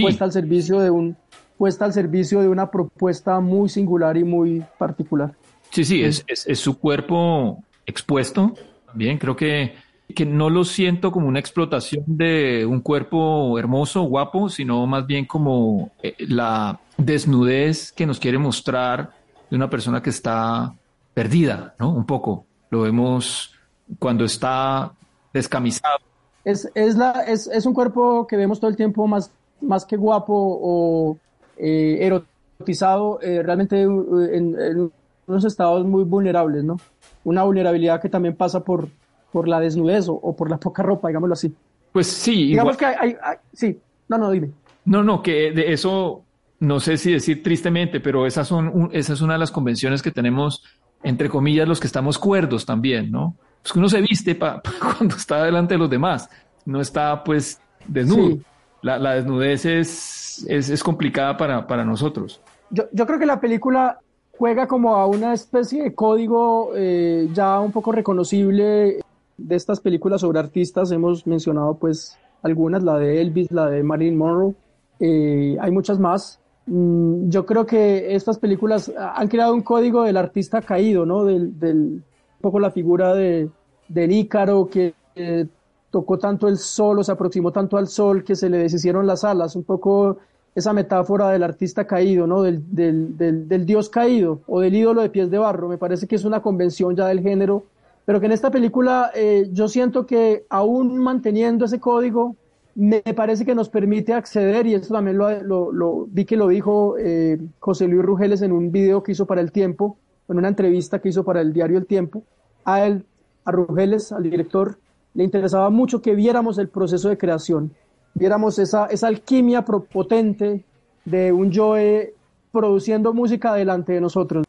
puesta 0.00 0.24
al 0.24 0.32
servicio 0.32 0.80
de 0.80 0.90
un, 0.90 1.16
puesta 1.56 1.84
al 1.84 1.92
servicio 1.92 2.40
de 2.40 2.48
una 2.48 2.70
propuesta 2.70 3.40
muy 3.40 3.68
singular 3.68 4.16
y 4.16 4.24
muy 4.24 4.62
particular. 4.78 5.34
Sí, 5.70 5.84
sí, 5.84 6.02
es, 6.02 6.24
es, 6.26 6.58
su 6.58 6.78
cuerpo 6.78 7.62
expuesto. 7.86 8.54
Bien, 8.94 9.18
creo 9.18 9.36
que, 9.36 9.74
que 10.14 10.24
no 10.24 10.48
lo 10.48 10.64
siento 10.64 11.10
como 11.10 11.28
una 11.28 11.40
explotación 11.40 12.04
de 12.06 12.64
un 12.64 12.80
cuerpo 12.80 13.58
hermoso, 13.58 14.02
guapo, 14.02 14.48
sino 14.48 14.86
más 14.86 15.06
bien 15.06 15.26
como 15.26 15.90
eh, 16.02 16.14
la, 16.20 16.80
desnudez 16.96 17.92
que 17.92 18.06
nos 18.06 18.18
quiere 18.18 18.38
mostrar 18.38 19.10
de 19.50 19.56
una 19.56 19.68
persona 19.70 20.02
que 20.02 20.10
está 20.10 20.74
perdida, 21.14 21.74
¿no? 21.78 21.90
Un 21.92 22.06
poco. 22.06 22.46
Lo 22.70 22.82
vemos 22.82 23.54
cuando 23.98 24.24
está 24.24 24.92
descamisado. 25.32 25.98
Es, 26.44 26.70
es, 26.74 26.96
la, 26.96 27.22
es, 27.22 27.46
es 27.48 27.66
un 27.66 27.74
cuerpo 27.74 28.26
que 28.26 28.36
vemos 28.36 28.60
todo 28.60 28.70
el 28.70 28.76
tiempo 28.76 29.06
más, 29.06 29.30
más 29.60 29.84
que 29.84 29.96
guapo 29.96 30.34
o 30.34 31.18
eh, 31.56 31.98
erotizado, 32.00 33.20
eh, 33.22 33.42
realmente 33.42 33.82
en, 33.82 34.56
en, 34.60 34.92
unos 35.26 35.44
estados 35.44 35.84
muy 35.84 36.04
vulnerables, 36.04 36.64
¿no? 36.64 36.78
Una 37.24 37.42
vulnerabilidad 37.42 38.00
que 38.00 38.08
también 38.08 38.36
pasa 38.36 38.60
por, 38.60 38.88
por 39.32 39.48
la 39.48 39.58
desnudez 39.58 40.08
o, 40.08 40.14
o 40.14 40.36
por 40.36 40.50
la 40.50 40.58
poca 40.58 40.82
ropa, 40.82 41.08
digámoslo 41.08 41.32
así. 41.32 41.54
Pues 41.92 42.06
sí. 42.06 42.48
Digamos 42.48 42.76
igual... 42.76 42.94
que 42.94 43.00
hay, 43.00 43.16
hay, 43.22 43.36
sí, 43.52 43.78
no, 44.08 44.18
no, 44.18 44.30
dime. 44.30 44.50
No, 44.84 45.02
no, 45.02 45.22
que 45.22 45.50
de 45.52 45.72
eso 45.72 46.22
no 46.60 46.80
sé 46.80 46.96
si 46.96 47.12
decir 47.12 47.42
tristemente, 47.42 48.00
pero 48.00 48.26
esas 48.26 48.48
son, 48.48 48.90
esa 48.92 49.12
es 49.12 49.20
una 49.20 49.34
de 49.34 49.40
las 49.40 49.50
convenciones 49.50 50.02
que 50.02 50.10
tenemos, 50.10 50.62
entre 51.02 51.28
comillas, 51.28 51.68
los 51.68 51.80
que 51.80 51.86
estamos 51.86 52.18
cuerdos 52.18 52.64
también, 52.64 53.10
¿no? 53.10 53.34
Pues 53.62 53.72
que 53.72 53.78
uno 53.78 53.88
se 53.88 54.00
viste 54.00 54.34
pa, 54.34 54.62
pa 54.62 54.72
cuando 54.96 55.16
está 55.16 55.44
delante 55.44 55.74
de 55.74 55.78
los 55.78 55.90
demás, 55.90 56.30
no 56.64 56.80
está 56.80 57.22
pues 57.24 57.60
desnudo. 57.86 58.28
Sí. 58.28 58.42
La, 58.82 59.14
desnudez 59.14 59.64
es, 59.64 60.46
es, 60.48 60.70
es 60.70 60.82
complicada 60.82 61.36
para, 61.36 61.66
para 61.66 61.84
nosotros. 61.84 62.40
Yo, 62.70 62.84
yo, 62.92 63.06
creo 63.06 63.18
que 63.18 63.26
la 63.26 63.40
película 63.40 63.98
juega 64.38 64.66
como 64.66 64.96
a 64.96 65.06
una 65.06 65.32
especie 65.32 65.82
de 65.82 65.94
código 65.94 66.72
eh, 66.74 67.28
ya 67.32 67.58
un 67.60 67.72
poco 67.72 67.92
reconocible 67.92 69.00
de 69.36 69.56
estas 69.56 69.80
películas 69.80 70.20
sobre 70.20 70.38
artistas. 70.38 70.90
Hemos 70.92 71.26
mencionado 71.26 71.74
pues 71.74 72.18
algunas, 72.42 72.82
la 72.82 72.98
de 72.98 73.20
Elvis, 73.20 73.50
la 73.50 73.66
de 73.66 73.82
Marilyn 73.82 74.18
Monroe. 74.18 74.54
Eh, 75.00 75.56
hay 75.60 75.70
muchas 75.70 75.98
más. 75.98 76.40
Mm, 76.66 77.28
yo 77.28 77.46
creo 77.46 77.66
que 77.66 78.14
estas 78.14 78.38
películas 78.38 78.92
han 78.96 79.28
creado 79.28 79.54
un 79.54 79.62
código 79.62 80.02
del 80.02 80.16
artista 80.16 80.60
caído, 80.62 81.06
¿no? 81.06 81.24
Del, 81.24 81.58
del 81.58 81.76
un 81.76 82.40
poco 82.40 82.60
la 82.60 82.70
figura 82.70 83.14
de, 83.14 83.48
del 83.88 84.12
Ícaro 84.12 84.68
que 84.68 84.94
eh, 85.14 85.46
tocó 85.90 86.18
tanto 86.18 86.48
el 86.48 86.58
sol 86.58 86.98
o 86.98 87.04
se 87.04 87.12
aproximó 87.12 87.52
tanto 87.52 87.76
al 87.76 87.88
sol 87.88 88.24
que 88.24 88.34
se 88.34 88.50
le 88.50 88.58
deshicieron 88.58 89.06
las 89.06 89.24
alas, 89.24 89.56
un 89.56 89.64
poco 89.64 90.18
esa 90.54 90.72
metáfora 90.72 91.30
del 91.30 91.42
artista 91.42 91.86
caído, 91.86 92.26
¿no? 92.26 92.42
Del, 92.42 92.62
del, 92.74 93.16
del, 93.18 93.66
dios 93.66 93.90
caído 93.90 94.40
o 94.46 94.60
del 94.60 94.74
ídolo 94.74 95.02
de 95.02 95.10
pies 95.10 95.30
de 95.30 95.38
barro. 95.38 95.68
Me 95.68 95.76
parece 95.76 96.06
que 96.06 96.16
es 96.16 96.24
una 96.24 96.40
convención 96.40 96.96
ya 96.96 97.06
del 97.06 97.20
género, 97.20 97.64
pero 98.06 98.20
que 98.20 98.26
en 98.26 98.32
esta 98.32 98.50
película 98.50 99.10
eh, 99.14 99.48
yo 99.52 99.68
siento 99.68 100.06
que 100.06 100.46
aún 100.48 100.98
manteniendo 100.98 101.66
ese 101.66 101.78
código, 101.78 102.36
me 102.74 103.00
parece 103.02 103.44
que 103.44 103.54
nos 103.54 103.68
permite 103.68 104.12
acceder, 104.12 104.66
y 104.66 104.74
esto 104.74 104.94
también 104.94 105.16
lo, 105.18 105.42
lo, 105.42 105.72
lo 105.72 106.06
vi 106.10 106.24
que 106.24 106.36
lo 106.36 106.48
dijo 106.48 106.96
eh, 106.98 107.38
José 107.58 107.86
Luis 107.86 108.04
Rugeles 108.04 108.42
en 108.42 108.52
un 108.52 108.70
video 108.70 109.02
que 109.02 109.12
hizo 109.12 109.26
para 109.26 109.40
El 109.40 109.50
Tiempo, 109.52 109.98
en 110.28 110.38
una 110.38 110.48
entrevista 110.48 110.98
que 110.98 111.08
hizo 111.10 111.24
para 111.24 111.40
el 111.40 111.52
diario 111.52 111.78
El 111.78 111.86
Tiempo, 111.86 112.22
a 112.64 112.84
él, 112.86 113.04
a 113.44 113.52
Rugeles, 113.52 114.12
al 114.12 114.24
director, 114.24 114.78
le 115.16 115.24
interesaba 115.24 115.70
mucho 115.70 116.02
que 116.02 116.14
viéramos 116.14 116.58
el 116.58 116.68
proceso 116.68 117.08
de 117.08 117.16
creación, 117.16 117.72
viéramos 118.14 118.58
esa, 118.58 118.86
esa 118.86 119.06
alquimia 119.08 119.64
potente 119.64 120.62
de 121.06 121.32
un 121.32 121.50
Joe 121.52 122.12
produciendo 122.52 123.14
música 123.14 123.54
delante 123.54 123.94
de 123.94 124.00
nosotros, 124.02 124.44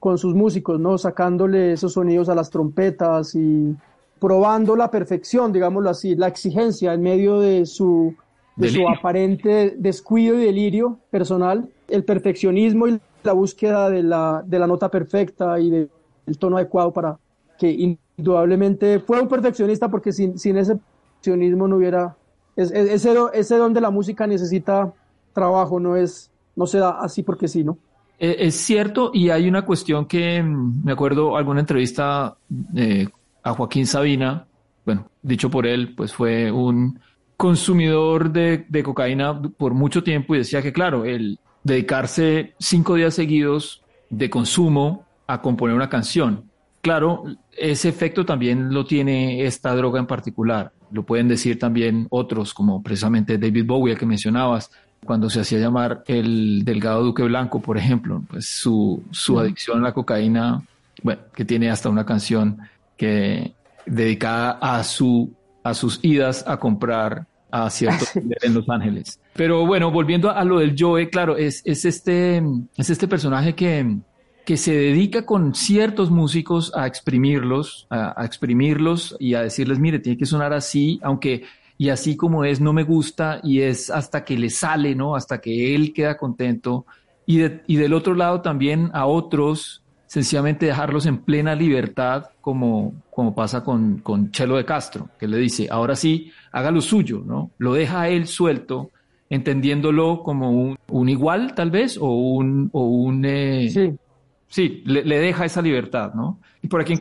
con 0.00 0.18
sus 0.18 0.34
músicos, 0.34 0.80
¿no? 0.80 0.98
Sacándole 0.98 1.72
esos 1.72 1.92
sonidos 1.92 2.28
a 2.28 2.34
las 2.34 2.50
trompetas 2.50 3.36
y 3.36 3.76
probando 4.18 4.74
la 4.74 4.90
perfección, 4.90 5.52
digámoslo 5.52 5.90
así, 5.90 6.16
la 6.16 6.26
exigencia 6.26 6.92
en 6.92 7.02
medio 7.02 7.38
de 7.38 7.64
su, 7.64 8.14
de 8.56 8.68
su 8.68 8.88
aparente 8.88 9.76
descuido 9.78 10.36
y 10.40 10.44
delirio 10.44 10.98
personal, 11.10 11.68
el 11.86 12.04
perfeccionismo 12.04 12.88
y 12.88 13.00
la 13.22 13.32
búsqueda 13.32 13.88
de 13.90 14.02
la, 14.02 14.42
de 14.44 14.58
la 14.58 14.66
nota 14.66 14.88
perfecta 14.88 15.60
y 15.60 15.70
del 15.70 15.88
tono 16.38 16.56
adecuado 16.56 16.92
para 16.92 17.18
que 17.58 17.96
indudablemente 18.20 19.00
fue 19.00 19.20
un 19.20 19.28
perfeccionista 19.28 19.88
porque 19.88 20.12
sin, 20.12 20.38
sin 20.38 20.56
ese 20.56 20.76
perfeccionismo 20.76 21.66
no 21.66 21.76
hubiera, 21.76 22.16
es, 22.56 22.70
es, 22.70 23.04
ese, 23.04 23.14
ese 23.34 23.56
donde 23.56 23.80
la 23.80 23.90
música 23.90 24.26
necesita 24.26 24.92
trabajo, 25.32 25.80
no 25.80 25.96
es, 25.96 26.30
no 26.56 26.66
se 26.66 26.78
da 26.78 27.00
así 27.00 27.22
porque 27.22 27.48
sí, 27.48 27.64
¿no? 27.64 27.78
Es 28.18 28.56
cierto, 28.56 29.12
y 29.14 29.30
hay 29.30 29.48
una 29.48 29.64
cuestión 29.64 30.04
que 30.04 30.42
me 30.42 30.92
acuerdo 30.92 31.38
alguna 31.38 31.60
entrevista 31.60 32.36
eh, 32.76 33.08
a 33.42 33.54
Joaquín 33.54 33.86
Sabina, 33.86 34.46
bueno, 34.84 35.06
dicho 35.22 35.50
por 35.50 35.66
él, 35.66 35.94
pues 35.94 36.12
fue 36.12 36.52
un 36.52 37.00
consumidor 37.38 38.30
de, 38.30 38.66
de, 38.68 38.82
cocaína 38.82 39.40
por 39.40 39.72
mucho 39.72 40.02
tiempo 40.02 40.34
y 40.34 40.38
decía 40.38 40.60
que, 40.60 40.70
claro, 40.70 41.06
el 41.06 41.38
dedicarse 41.64 42.52
cinco 42.58 42.96
días 42.96 43.14
seguidos 43.14 43.82
de 44.10 44.28
consumo 44.28 45.06
a 45.26 45.40
componer 45.40 45.74
una 45.74 45.88
canción, 45.88 46.49
claro, 46.80 47.24
ese 47.56 47.88
efecto 47.88 48.24
también 48.24 48.72
lo 48.72 48.84
tiene 48.86 49.44
esta 49.44 49.74
droga 49.74 50.00
en 50.00 50.06
particular. 50.06 50.72
Lo 50.90 51.04
pueden 51.04 51.28
decir 51.28 51.58
también 51.58 52.06
otros, 52.10 52.52
como 52.54 52.82
precisamente 52.82 53.38
David 53.38 53.66
Bowie, 53.66 53.96
que 53.96 54.06
mencionabas, 54.06 54.70
cuando 55.04 55.30
se 55.30 55.40
hacía 55.40 55.58
llamar 55.58 56.02
el 56.06 56.64
Delgado 56.64 57.02
Duque 57.02 57.22
Blanco, 57.22 57.60
por 57.60 57.78
ejemplo, 57.78 58.22
pues 58.28 58.46
su, 58.46 59.02
su 59.10 59.38
adicción 59.38 59.78
a 59.78 59.82
la 59.82 59.92
cocaína, 59.92 60.62
bueno, 61.02 61.22
que 61.34 61.44
tiene 61.44 61.70
hasta 61.70 61.88
una 61.88 62.04
canción 62.04 62.58
que 62.96 63.54
dedicada 63.86 64.58
a 64.60 64.84
su 64.84 65.32
a 65.62 65.74
sus 65.74 66.00
idas 66.02 66.44
a 66.46 66.58
comprar 66.58 67.26
a 67.50 67.68
ciertos 67.70 68.10
en 68.42 68.54
Los 68.54 68.68
Ángeles. 68.68 69.20
Pero 69.34 69.66
bueno, 69.66 69.90
volviendo 69.90 70.30
a 70.30 70.44
lo 70.44 70.58
del 70.58 70.74
Joe, 70.78 71.08
claro, 71.08 71.36
es, 71.36 71.62
es 71.64 71.84
este 71.84 72.42
es 72.76 72.90
este 72.90 73.08
personaje 73.08 73.54
que, 73.54 73.98
que 74.44 74.56
se 74.56 74.72
dedica 74.72 75.26
con 75.26 75.54
ciertos 75.54 76.10
músicos 76.10 76.72
a 76.74 76.86
exprimirlos, 76.86 77.86
a, 77.90 78.24
exprimirlos 78.24 79.16
y 79.18 79.34
a 79.34 79.42
decirles, 79.42 79.78
mire, 79.78 79.98
tiene 79.98 80.18
que 80.18 80.26
sonar 80.26 80.52
así, 80.52 80.98
aunque 81.02 81.44
y 81.78 81.88
así 81.88 82.16
como 82.16 82.44
es, 82.44 82.60
no 82.60 82.72
me 82.72 82.82
gusta 82.82 83.40
y 83.42 83.60
es 83.62 83.90
hasta 83.90 84.24
que 84.24 84.36
le 84.36 84.50
sale, 84.50 84.94
¿no? 84.94 85.16
Hasta 85.16 85.40
que 85.40 85.74
él 85.74 85.94
queda 85.94 86.16
contento. 86.16 86.84
Y, 87.24 87.38
de, 87.38 87.62
y 87.66 87.76
del 87.76 87.94
otro 87.94 88.14
lado 88.14 88.42
también 88.42 88.90
a 88.92 89.06
otros 89.06 89.82
sencillamente 90.06 90.66
dejarlos 90.66 91.06
en 91.06 91.18
plena 91.18 91.54
libertad, 91.54 92.30
como, 92.40 92.94
como 93.10 93.32
pasa 93.34 93.62
con, 93.62 93.98
con 93.98 94.32
Chelo 94.32 94.56
de 94.56 94.64
Castro, 94.64 95.08
que 95.18 95.28
le 95.28 95.38
dice, 95.38 95.68
ahora 95.70 95.94
sí, 95.94 96.32
haga 96.50 96.72
lo 96.72 96.80
suyo, 96.80 97.22
¿no? 97.24 97.52
Lo 97.58 97.74
deja 97.74 98.02
a 98.02 98.08
él 98.08 98.26
suelto, 98.26 98.90
entendiéndolo 99.30 100.24
como 100.24 100.50
un, 100.50 100.76
un 100.88 101.08
igual, 101.08 101.54
tal 101.54 101.70
vez, 101.70 101.96
o 101.96 102.10
un... 102.10 102.70
O 102.72 102.88
un 102.88 103.24
eh, 103.24 103.70
sí, 103.70 103.92
sí 104.50 104.82
le, 104.84 105.02
deja 105.02 105.46
esa 105.46 105.62
libertad, 105.62 106.12
¿no? 106.12 106.38
Y 106.60 106.68
por 106.68 106.82
aquí... 106.82 106.98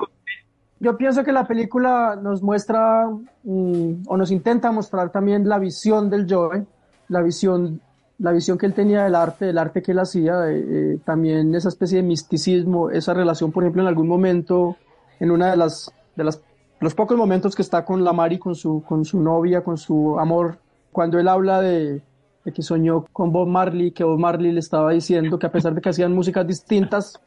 Yo 0.79 0.95
pienso 0.95 1.25
que 1.25 1.33
la 1.33 1.45
película 1.45 2.17
nos 2.21 2.41
muestra, 2.41 3.05
mm, 3.43 4.03
o 4.07 4.15
nos 4.15 4.31
intenta 4.31 4.71
mostrar 4.71 5.12
también 5.12 5.49
la 5.49 5.59
visión 5.59 6.09
del 6.09 6.25
Joe, 6.29 6.65
la 7.09 7.21
visión 7.21 7.81
la 8.19 8.33
visión 8.33 8.57
que 8.57 8.65
él 8.65 8.73
tenía 8.73 9.05
del 9.05 9.15
arte, 9.15 9.45
del 9.45 9.57
arte 9.57 9.81
que 9.81 9.93
él 9.93 9.99
hacía, 9.99 10.33
eh, 10.49 10.99
también 11.05 11.55
esa 11.55 11.69
especie 11.69 11.97
de 11.97 12.03
misticismo, 12.03 12.89
esa 12.89 13.13
relación, 13.13 13.51
por 13.51 13.63
ejemplo, 13.63 13.81
en 13.81 13.88
algún 13.88 14.07
momento, 14.07 14.75
en 15.21 15.31
una 15.31 15.51
de 15.51 15.57
las, 15.57 15.91
de 16.17 16.25
las, 16.25 16.41
los 16.81 16.93
pocos 16.93 17.17
momentos 17.17 17.55
que 17.55 17.62
está 17.62 17.85
con 17.85 18.03
la 18.03 18.12
Mari, 18.12 18.38
con 18.38 18.55
su, 18.55 18.83
con 18.83 19.05
su 19.05 19.21
novia, 19.21 19.63
con 19.63 19.77
su 19.77 20.19
amor, 20.19 20.57
cuando 20.91 21.17
él 21.17 21.29
habla 21.29 21.62
de 21.62 22.01
que 22.51 22.62
soñó 22.62 23.05
con 23.12 23.31
Bob 23.31 23.47
Marley, 23.47 23.91
que 23.91 24.03
Bob 24.03 24.19
Marley 24.19 24.51
le 24.51 24.59
estaba 24.59 24.91
diciendo 24.91 25.38
que 25.39 25.47
a 25.47 25.51
pesar 25.51 25.73
de 25.73 25.81
que 25.81 25.89
hacían 25.89 26.13
músicas 26.13 26.45
distintas, 26.45 27.19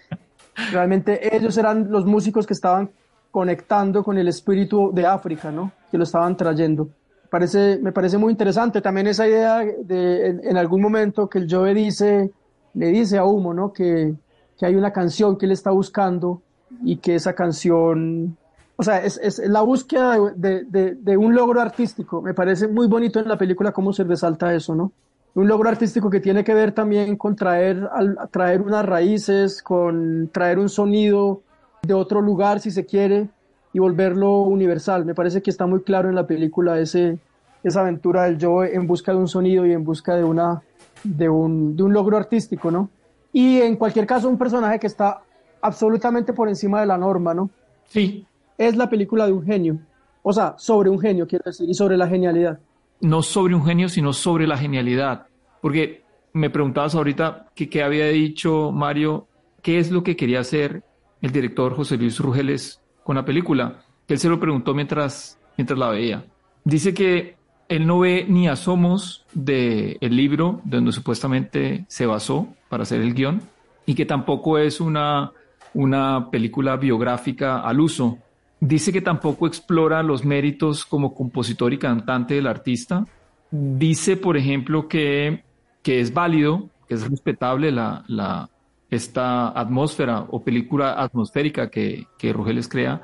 realmente 0.73 1.35
ellos 1.37 1.57
eran 1.59 1.91
los 1.91 2.05
músicos 2.05 2.47
que 2.47 2.55
estaban 2.55 2.91
conectando 3.31 4.05
con 4.05 4.19
el 4.19 4.29
espíritu 4.29 4.91
de 4.93 5.07
África, 5.07 5.51
¿no? 5.51 5.73
Que 5.91 5.99
lo 5.99 6.05
estaban 6.05 6.37
trayendo 6.37 6.89
parece, 7.33 7.79
me 7.81 7.93
parece 7.93 8.19
muy 8.19 8.31
interesante 8.31 8.83
también 8.83 9.07
esa 9.07 9.27
idea 9.27 9.61
de 9.61 10.27
en, 10.27 10.41
en, 10.45 10.57
algún 10.59 10.83
momento 10.83 11.31
que 11.31 11.39
el 11.39 11.47
Joe 11.51 11.73
dice, 11.73 12.31
le 12.75 12.87
dice 12.89 13.17
a 13.17 13.25
Humo, 13.25 13.55
¿no? 13.55 13.73
Que, 13.73 14.15
que 14.59 14.67
hay 14.67 14.75
una 14.75 14.93
canción 14.93 15.39
que 15.39 15.47
él 15.47 15.53
está 15.53 15.71
buscando 15.71 16.43
y 16.85 16.97
que 16.97 17.15
esa 17.15 17.35
canción, 17.35 18.37
o 18.77 18.83
sea, 18.83 19.03
es, 19.03 19.19
es 19.23 19.39
la 19.49 19.63
búsqueda 19.63 20.19
de, 20.37 20.65
de, 20.65 20.95
de, 20.95 21.17
un 21.17 21.35
logro 21.35 21.63
artístico. 21.63 22.21
Me 22.21 22.35
parece 22.35 22.69
muy 22.69 22.87
bonito 22.87 23.19
en 23.19 23.29
la 23.29 23.39
película 23.39 23.73
cómo 23.73 23.95
se 23.95 24.05
resalta 24.05 24.55
eso, 24.55 24.75
¿no? 24.75 24.93
Un 25.35 25.49
logro 25.49 25.69
artístico 25.69 26.11
que 26.11 26.21
tiene 26.21 26.45
que 26.45 26.53
ver 26.53 26.73
también 26.73 27.17
con 27.17 27.37
traer, 27.37 27.89
al, 27.93 28.19
traer 28.31 28.61
unas 28.61 28.85
raíces, 28.85 29.63
con 29.63 30.29
traer 30.33 30.59
un 30.59 30.69
sonido 30.69 31.43
de 31.83 31.95
otro 31.95 32.21
lugar, 32.21 32.61
si 32.61 32.71
se 32.71 32.85
quiere, 32.85 33.29
y 33.73 33.79
volverlo 33.79 34.43
universal. 34.43 35.05
Me 35.05 35.15
parece 35.15 35.43
que 35.43 35.51
está 35.51 35.67
muy 35.67 35.83
claro 35.83 36.11
en 36.11 36.15
la 36.15 36.27
película 36.27 36.79
ese, 36.79 37.19
esa 37.65 37.81
aventura 37.81 38.25
del 38.25 38.39
Joe 38.41 38.75
en 38.75 38.87
busca 38.87 39.13
de 39.13 39.19
un 39.19 39.29
sonido 39.29 39.65
y 39.67 39.73
en 39.73 39.85
busca 39.85 40.17
de, 40.17 40.25
una, 40.25 40.63
de, 41.03 41.29
un, 41.29 41.77
de 41.77 41.83
un 41.83 41.93
logro 41.93 42.17
artístico, 42.19 42.71
¿no? 42.71 42.91
Y 43.33 43.61
en 43.61 43.77
cualquier 43.77 44.07
caso, 44.07 44.29
un 44.29 44.37
personaje 44.37 44.79
que 44.79 44.87
está 44.87 45.23
absolutamente 45.63 46.35
por 46.35 46.49
encima 46.49 46.81
de 46.81 46.87
la 46.87 46.99
norma, 46.99 47.33
¿no? 47.33 47.49
Sí. 47.87 48.27
Es 48.59 48.77
la 48.77 48.91
película 48.91 49.27
de 49.27 49.33
un 49.33 49.43
genio. 49.43 49.79
O 50.23 50.33
sea, 50.33 50.55
sobre 50.59 50.91
un 50.91 51.01
genio, 51.01 51.27
quiero 51.27 51.45
decir, 51.47 51.69
y 51.69 51.75
sobre 51.75 51.97
la 51.97 52.07
genialidad. 52.07 52.59
No 53.03 53.23
sobre 53.23 53.55
un 53.55 53.65
genio, 53.65 53.89
sino 53.89 54.13
sobre 54.13 54.47
la 54.47 54.57
genialidad. 54.57 55.27
Porque 55.61 56.03
me 56.33 56.51
preguntabas 56.51 56.95
ahorita 56.95 57.51
qué 57.55 57.83
había 57.83 58.07
dicho 58.09 58.73
Mario, 58.73 59.29
qué 59.63 59.79
es 59.79 59.91
lo 59.91 60.03
que 60.03 60.17
quería 60.17 60.41
hacer 60.41 60.83
el 61.21 61.31
director 61.31 61.75
José 61.75 61.97
Luis 61.97 62.19
Rugeles 62.19 62.81
con 63.05 63.17
la 63.17 63.25
película, 63.25 63.85
que 64.07 64.15
él 64.15 64.21
se 64.21 64.29
lo 64.29 64.41
preguntó 64.41 64.75
mientras, 64.75 65.39
mientras 65.57 65.79
la 65.79 65.91
veía. 65.91 66.25
Dice 66.65 66.95
que 66.95 67.37
él 67.69 67.87
no 67.87 68.01
ve 68.01 68.27
ni 68.29 68.49
asomos 68.49 69.25
del 69.33 69.97
el 70.01 70.17
libro 70.17 70.61
donde 70.65 70.93
supuestamente 70.93 71.85
se 71.89 72.07
basó 72.07 72.49
para 72.69 72.83
hacer 72.83 73.01
el 73.01 73.15
guion 73.15 73.41
y 73.87 73.95
que 73.95 74.05
tampoco 74.05 74.59
es 74.59 74.81
una, 74.81 75.33
una 75.75 76.31
película 76.31 76.77
biográfica 76.77 77.61
al 77.61 77.81
uso. 77.81 78.19
Dice 78.65 78.93
que 78.93 79.01
tampoco 79.01 79.49
explora 79.49 80.05
los 80.05 80.25
méritos 80.25 80.85
como 80.85 81.15
compositor 81.15 81.73
y 81.73 81.79
cantante 81.79 82.35
del 82.35 82.47
artista. 82.47 83.05
Dice, 83.51 84.17
por 84.17 84.37
ejemplo, 84.37 84.87
que, 84.87 85.43
que 85.83 85.99
es 85.99 86.15
válido, 86.15 86.71
que 86.87 86.95
es 86.95 87.11
respetable 87.11 87.73
la, 87.73 88.05
la, 88.07 88.49
esta 88.89 89.49
atmósfera 89.49 90.27
o 90.31 90.45
película 90.45 90.93
atmosférica 90.93 91.71
que, 91.71 92.07
que 92.17 92.33
Rugeles 92.33 92.69
crea, 92.69 93.03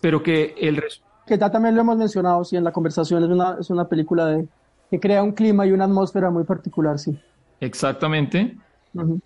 pero 0.00 0.22
que 0.22 0.54
el, 0.58 0.82
que 1.26 1.36
ya 1.36 1.50
también 1.50 1.74
lo 1.74 1.82
hemos 1.82 1.98
mencionado, 1.98 2.42
sí, 2.42 2.56
en 2.56 2.64
la 2.64 2.72
conversación, 2.72 3.24
es 3.24 3.28
una, 3.28 3.56
es 3.60 3.68
una 3.68 3.86
película 3.86 4.24
de, 4.28 4.48
que 4.90 4.98
crea 4.98 5.22
un 5.22 5.32
clima 5.32 5.66
y 5.66 5.72
una 5.72 5.84
atmósfera 5.84 6.30
muy 6.30 6.44
particular, 6.44 6.98
sí. 6.98 7.14
Exactamente. 7.60 8.56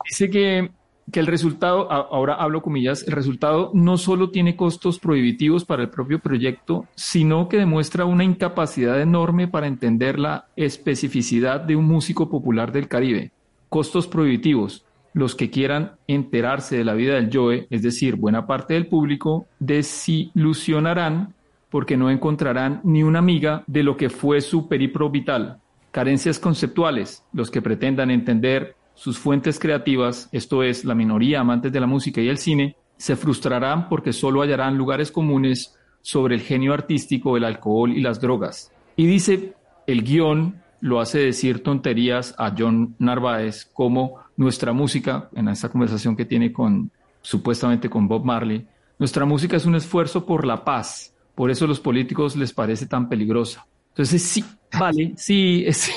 Dice 0.05 0.29
que, 0.29 0.73
que 1.11 1.21
el 1.21 1.27
resultado, 1.27 1.91
ahora 1.91 2.35
hablo 2.35 2.63
comillas, 2.63 3.07
el 3.07 3.15
resultado 3.15 3.71
no 3.75 3.97
solo 3.97 4.31
tiene 4.31 4.57
costos 4.57 4.99
prohibitivos 4.99 5.65
para 5.65 5.83
el 5.83 5.91
propio 5.91 6.19
proyecto, 6.19 6.87
sino 6.95 7.49
que 7.49 7.57
demuestra 7.57 8.05
una 8.05 8.25
incapacidad 8.25 9.01
enorme 9.01 9.49
para 9.49 9.67
entender 9.67 10.19
la 10.19 10.47
especificidad 10.57 11.61
de 11.61 11.77
un 11.77 11.87
músico 11.87 12.29
popular 12.29 12.73
del 12.73 12.89
Caribe. 12.89 13.31
Costos 13.69 14.07
prohibitivos. 14.07 14.85
Los 15.15 15.35
que 15.35 15.51
quieran 15.51 15.93
enterarse 16.07 16.77
de 16.77 16.85
la 16.85 16.95
vida 16.95 17.15
del 17.15 17.31
Joe, 17.33 17.67
es 17.71 17.83
decir, 17.83 18.17
buena 18.17 18.47
parte 18.47 18.75
del 18.75 18.87
público, 18.87 19.47
desilusionarán 19.59 21.35
porque 21.71 21.97
no 21.97 22.11
encontrarán 22.11 22.81
ni 22.85 23.03
una 23.03 23.19
amiga 23.19 23.65
de 23.67 23.83
lo 23.83 23.97
que 23.97 24.11
fue 24.11 24.41
su 24.41 24.69
peripro 24.69 25.11
vital. 25.11 25.59
Carencias 25.91 26.39
conceptuales, 26.39 27.25
los 27.33 27.51
que 27.51 27.63
pretendan 27.63 28.11
entender 28.11 28.77
sus 28.99 29.17
fuentes 29.17 29.61
creativas, 29.61 30.29
esto 30.33 30.65
es, 30.65 30.85
la 30.85 30.97
minoría 30.97 31.39
amantes 31.39 31.71
de 31.73 31.79
la 31.79 31.87
música 31.87 32.21
y 32.21 32.29
el 32.29 32.37
cine, 32.37 32.75
se 32.97 33.15
frustrarán 33.15 33.89
porque 33.89 34.13
solo 34.13 34.43
hallarán 34.43 34.77
lugares 34.77 35.13
comunes 35.13 35.79
sobre 36.03 36.35
el 36.35 36.41
genio 36.41 36.75
artístico, 36.75 37.37
el 37.37 37.45
alcohol 37.45 37.93
y 37.93 38.01
las 38.01 38.21
drogas. 38.21 38.73
Y 38.97 39.07
dice, 39.07 39.55
el 39.87 40.03
guion 40.03 40.61
lo 40.81 40.99
hace 40.99 41.21
decir 41.21 41.63
tonterías 41.63 42.35
a 42.39 42.53
John 42.59 42.97
Narváez 42.99 43.67
como 43.73 44.17
nuestra 44.37 44.73
música, 44.73 45.29
en 45.33 45.47
esta 45.47 45.69
conversación 45.69 46.17
que 46.17 46.25
tiene 46.25 46.53
con, 46.53 46.91
supuestamente 47.23 47.89
con 47.89 48.09
Bob 48.09 48.25
Marley, 48.25 48.67
nuestra 48.99 49.25
música 49.25 49.57
es 49.57 49.65
un 49.65 49.77
esfuerzo 49.77 50.27
por 50.27 50.45
la 50.45 50.65
paz, 50.65 51.15
por 51.37 51.53
eso 51.53 51.67
a 51.67 51.69
los 51.69 51.79
políticos 51.79 52.35
les 52.35 52.53
parece 52.53 52.87
tan 52.87 53.09
peligrosa. 53.09 53.65
Entonces, 53.91 54.23
sí, 54.23 54.45
vale, 54.77 55.13
sí, 55.17 55.65
esa, 55.69 55.93